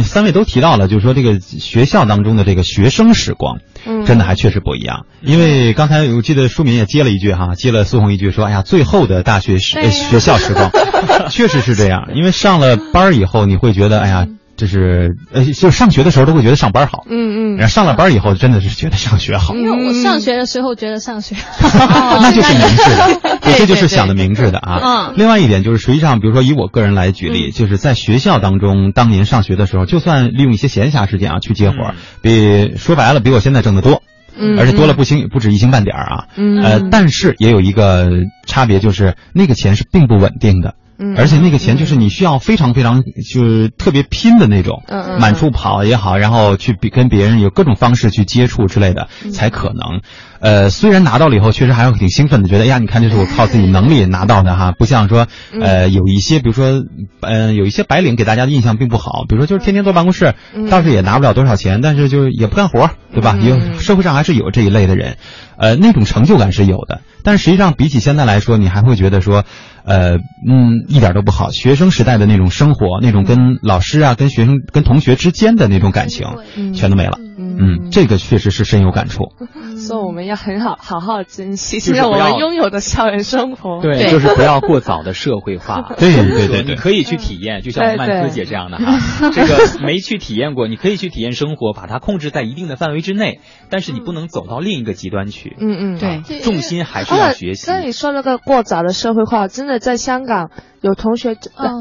[0.06, 3.58] 三位都提到了，就是说这个学校当中的这个学生时光，
[4.06, 5.06] 真的还确实不一样。
[5.20, 10.72] 因为刚才我记得书敏也接了一句哈，接了苏红一句说，哎呀，最后的大学时学校时光，
[11.30, 12.12] 确实是这样。
[12.16, 14.28] 因为上了班以后，你会觉得，哎呀。
[14.64, 19.54] 就是呃，就上学的时候都会觉得上班好，嗯嗯，然后上了班以后真的是觉得上学好。
[19.56, 24.80] 因为我上学的时候觉得上学 那就是明智的，对这就是想的明智的啊。
[24.82, 25.14] 嗯。
[25.18, 34.02] 另外一点就是，实际上，比如说以我个人来举例，就是在学校当中，当年上学的时候，就算利用一些闲暇时间啊去接活，比说白了比我现在挣得多，
[34.38, 38.10] 嗯，而且多了不星不止一星半点啊，嗯，呃，但是也有一个
[38.48, 40.76] 差别，就是那个钱是并不稳定的。
[41.18, 44.84] 而且那个钱就是你需要非常非常就是特别拼的那种，
[45.20, 50.02] 满处跑也好，然后去比跟别人有各种方式去接触之类的，才可能。
[50.40, 55.28] 呃，虽然拿到了以后，确实还是挺兴奋的，觉得哎呀，你看这是我靠自己能力拿到的哈，不像说
[55.60, 56.84] 呃有一些，比如说
[57.22, 60.36] 呃有一些白领给大家的印象并不好，比如说就是天天坐办公室，
[60.70, 63.38] 倒是也拿不了多少钱，但是就是也不干活，对吧？
[63.48, 65.16] 有社会上还是有这一类的人，
[65.58, 67.02] 呃，那种成就感是有的。
[67.24, 69.44] 但实际上比起现在来说，你还会觉得说。
[69.86, 70.16] 呃，
[70.48, 71.52] 嗯，一点都不好。
[71.52, 76.26] 学生时代的那种生活，那种跟老师啊、跟学生、跟同学之间的那种感情，
[76.74, 77.20] 全都没了。
[77.38, 79.32] 嗯，这个确实是深有感触。
[79.78, 83.82] 所以我们要很好好好珍惜现在我们拥有的校园生活。
[83.82, 85.94] 对，就是不要过早的社会化。
[85.98, 95.56] 对对对，你可以去体验，就像曼斯姐这样的哈，这个没去体验过，你可以去体验生活，把它控制在一定的范围之内，但是你不能走到另一个极端去。
[95.60, 97.66] 嗯嗯，对，重心还是要学习。
[97.70, 101.36] 那你说那个过早的社会化，真的在香港有同学，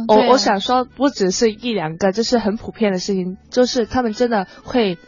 [0.09, 4.98] 我我想说，不只是一两个，这是很普遍的事情，就是他们真的会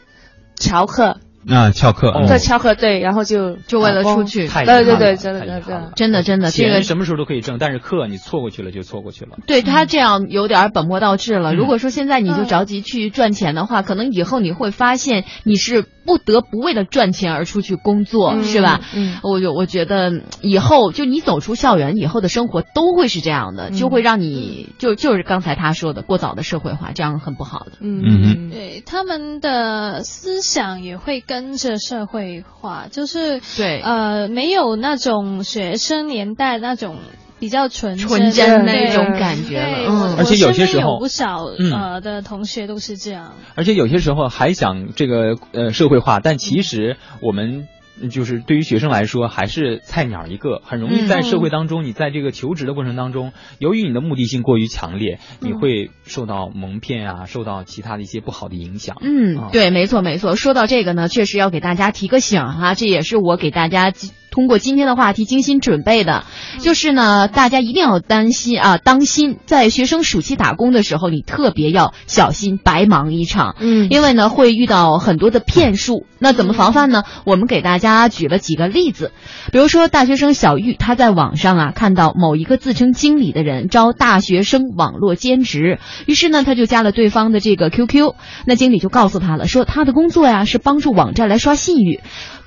[0.59, 1.19] 乔克。
[1.47, 6.21] 那翘课，对翘课，对，然后就就为了出去，对对对，真的真的真的。
[6.23, 9.37] 真的，这个什么时候都可以挣，但是课你错过去了就错过去了。
[9.45, 11.53] 对他这样有点本末倒置了。
[11.53, 18.81] 如果说现在你就着急去赚钱的话，可能以后你会发现你是不得不为了赚钱而出去工作，是吧？
[18.95, 27.73] 嗯，我就我觉得以后就你走出校园以后的生活都会是这样的，就会让你就就是刚才他说的过早的社会化，这样很不好的。
[27.81, 28.01] 嗯。
[28.05, 32.43] 嗯，对他们的思想也会跟着社会。
[32.61, 36.97] 化就是对呃没有那种学生年代那种
[37.39, 47.67] 比较纯纯真那种感觉了，嗯，而且有些时候有不少呃的同学都是这样，而且有些时候还想这个呃社会化，但其实我们。
[48.09, 58.97] 就是对于学生来说，还是菜鸟一个，很容易在社会当中，你在这个求职的过程当中，由于你的目的性过于强烈，你会受到蒙骗啊，受到其他的一些不好的影响。
[59.01, 60.35] 嗯，对，没错没错。
[60.35, 63.93] 说到这个呢，确实要给大家提个醒哈，这也是我给大家。
[64.35, 66.25] 通过今天的话题精心准备的，
[66.59, 73.55] 就是呢，大家一定要担心啊，当心在学生暑期打工的时候，你特别要小心白忙一场。
[73.61, 77.03] 嗯，因为呢会遇到很多的骗术，那怎么防范呢？
[77.25, 79.13] 我们给大家举了几个例子，
[79.53, 88.15] 比如说大学生小玉，他在网上啊看到某一个自称经理的人招大学生网络兼职，于是呢他就加了对方的这个 QQ，
[88.45, 92.01] 那经理就告诉他了，说他的工作呀是帮助网站来刷信誉。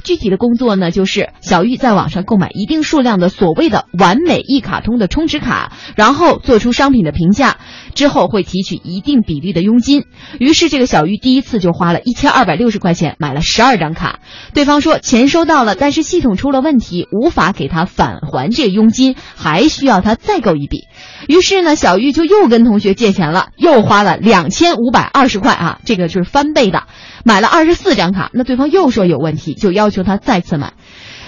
[0.04, 7.58] 具体的工作呢，就是小玉在网上购买一定数量的所谓的完美一卡通的充值卡，然后做出商品的评价，
[7.94, 10.04] 之后会提取一定比例的佣金。
[10.38, 14.20] 于是这个小玉第一次就花了一千二百六十块钱买了十二张卡。
[14.54, 20.84] 对方说钱收到了，但是系统出了问题，无法给他返还这佣金，还需要他再购一笔。
[21.28, 26.84] 于是呢，小玉就又跟同学借钱了，又花了两千五百二十块啊，这个就是翻倍的。
[27.28, 30.72] 买了二十四张卡，那对方又说有问题，就要求他再次买。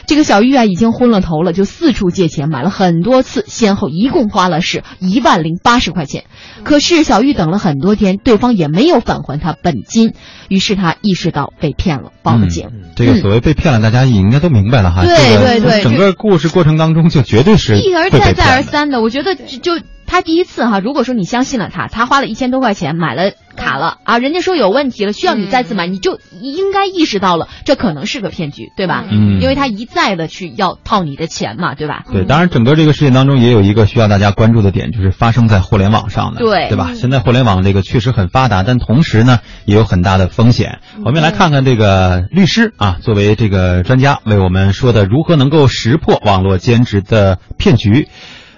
[0.07, 6.24] 这个小玉啊，已经昏了头了，就四处借钱，买了很多次，先后一共花了是一万零八十块钱。
[6.64, 10.14] 可是小玉等了很多天，对方也没有返还他本金，
[10.48, 12.70] 于是他意识到被骗了，报了警。
[12.96, 15.05] 这个所谓被骗了，大家也应该都明白了哈。
[15.05, 19.03] 对对对，整个故事过程当中就绝对是一而再再而三的。
[19.03, 19.78] 我觉得就
[20.11, 23.33] 他第一次哈，如果说你相信了他，他花了一千多块钱买了。
[23.57, 24.19] 卡了啊！
[24.19, 29.05] 人家说有问题了，需要你再次买，你就应该意识到了，这可能是个骗局，对吧？
[29.11, 32.05] 嗯，因为他一再的去要套你的钱嘛，对吧？
[32.11, 36.93] 对，当然，整个这个事件当中也有一个需要大家关注的点，就是发生在互联网上的，对对吧？
[36.95, 40.79] 现在互联网这个确实很发达，但同时呢，也有很大的风险。
[41.05, 48.09] 我们来看看这个律师啊，作为这个专家为我们说的如何能够识破网络兼职的骗局。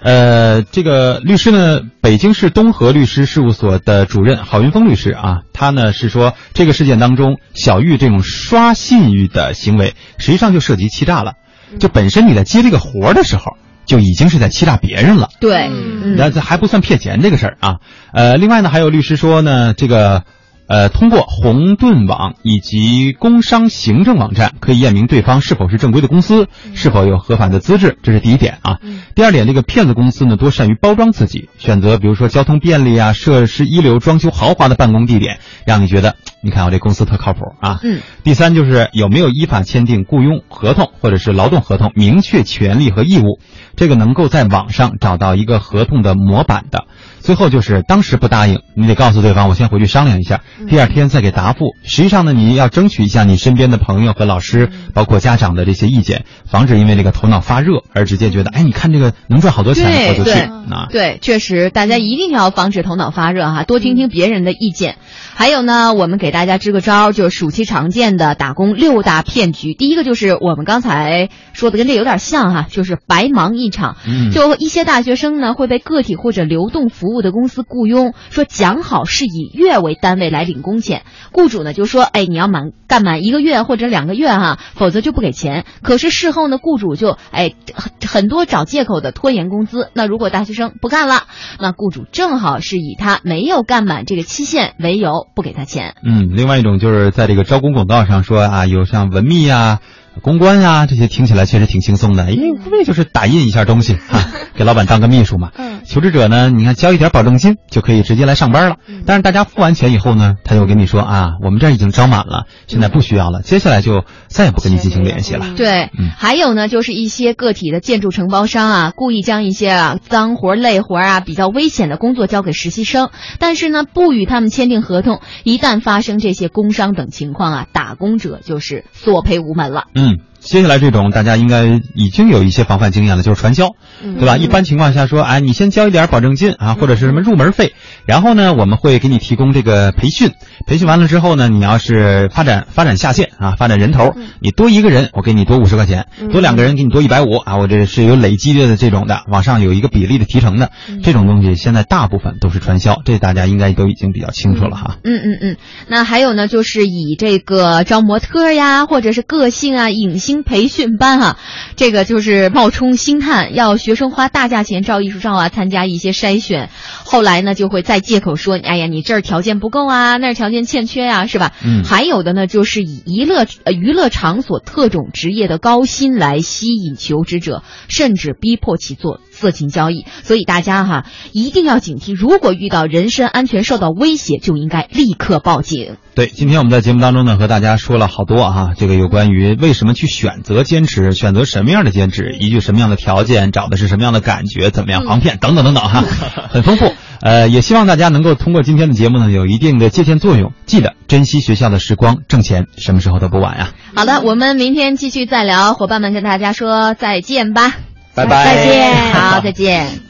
[0.03, 11.35] 呃，这个律师呢，北京市东河律师事务所的主任郝云峰律师啊，他呢是说，这个事件当中，小玉这种刷信誉的行为，实际上就涉及欺诈了。
[11.79, 15.29] 就本身你在接这个活儿的时候，就已经是在欺诈别人了。
[15.39, 15.69] 对，
[16.17, 17.75] 那这还不算骗钱这个事儿啊。
[18.11, 20.23] 呃，另外呢，还有律师说呢，这个。
[20.67, 28.79] 呃，通过红盾网以及工商行政网站，可以验明对方是否是正规的公司，是否有合法的资质，这是第一点啊。
[29.13, 37.79] 第二点，这个骗子公司呢，多善于包装自己，选择比如说交通便利啊、设施一流、装修豪华的办公地点，让你觉得，你看我这公司特靠谱啊。
[37.83, 37.99] 嗯。
[38.23, 43.39] 第三就是有没有依法签订雇佣合同或者是劳动合同，明确权利和义务，
[43.75, 46.85] 这个能够在网上找到一个合同的模板的。
[47.23, 51.67] 最后就是当时不答应，你得告诉对方，我先回去商量一下，第二天再给答复。
[51.85, 60.31] 实际上呢，你要争取一下你身边的朋友和老师，包括家长的这些意见，防止因为这个头脑发热而直接觉得，哎，你看这个能赚好多钱，我就去
[60.69, 60.87] 啊。
[60.91, 64.97] 对，确实，大家一定要防止头脑发热哈，多听听别人的意见。
[65.33, 69.73] 还有呢，我们给大家支个招，就是暑期常见的打工六大骗局。
[69.73, 73.95] 第一个就是我们刚才说的，跟这有点像哈，就是白忙一场。
[74.05, 85.65] 嗯，就一些大学生呢会被个体或者流动服务的公司雇佣，说讲好是以月为单位来领工钱，雇主呢就说，哎，你要满干满一个月或者两个月哈，否则就不给钱。
[85.81, 89.89] 可是事后呢，雇主就哎很很多找借口的拖延工资。
[89.93, 91.23] 那如果大学生不干了，
[91.59, 95.27] 那雇主正好是以他没有干满这个期限为由。
[95.35, 95.95] 不给他钱。
[96.05, 99.79] 嗯，另外一种就是在这个招工广告上说啊，有像文秘呀。
[100.21, 105.49] 公关呀，这些听起来确实挺轻松的，因为无非就是打印一下东西啊， 给老板当个秘书嘛。
[105.83, 108.77] 嗯，求职者呢，你看交一点保证金就可以直接来上班了。
[109.05, 115.45] 但是大家付完钱以后呢，他又跟你说啊，我们这儿已经招满了，现在不需要了，接下来就再也不跟你进行联系了。
[115.55, 123.09] 对，还有呢，就是一些个体的建筑承包商啊，故意将一些啊脏活累活啊比较危险的工作交给实习生，
[123.39, 129.85] 但是呢不与他们签订合同，一旦发生这些工伤等情况啊，打工者就是索赔无门了。
[129.95, 130.19] 嗯。
[130.43, 133.69] 接下来这种大家应该已经有一些防范经验了，就是传销，
[134.01, 134.37] 对吧？
[134.37, 137.73] 一般情况下说，哎，你先交一点保证金啊，或者是什么入门费，
[138.05, 140.31] 然后呢，我们会给你提供这个培训，
[140.67, 150.71] 培训完了之后呢，你要是发展发展下线啊，发展人头，你多一个人，我给你多五十块钱，多两个人给你多一百五啊，我这是有累积的这种的，往上有一个比例的提成的，
[151.03, 154.97] 这种东西现在大部分都是传销，这大家应该都已经比较清楚了哈。
[155.05, 160.32] 嗯嗯嗯，那还有呢，就是以这个招模特呀，或者是个性啊，影星。
[160.41, 161.37] 培训班哈，
[161.75, 166.71] 这个就是冒充星探，要学生花大价钱照艺术照啊，参加一些筛选，
[167.03, 171.51] 后来呢就会再借口说，哎呀，你这儿条件不够啊，那儿条件欠缺呀，是吧？
[171.63, 171.83] 嗯。
[171.83, 180.05] 还有的呢，就是以娱乐呃娱乐场所特种职业的高薪来吸引求职者，甚至逼迫其做色情交易。
[180.23, 185.97] 所以大家哈一定要警惕，如果遇到人身安全受到威胁，就应该立刻报警。
[186.15, 196.03] 对，今天我们在节目当中呢，和大家说了好多啊，这个有关于为什么去选择兼职，选择什么样的兼职，依据什么样的条件，找的是什么样的感觉，怎么样防骗等等等等哈，
[196.49, 196.93] 很丰富。
[197.21, 200.51] 呃，也希望大家能够通过今天的节目呢，有一定的借鉴作用。
[200.65, 203.69] 记得珍惜学校的时光，挣钱什么时候都不晚呀。
[203.95, 207.75] 好的，我们明天继续再聊，伙伴们跟大家说再见吧，
[208.13, 210.03] 拜拜，再见，好，再见。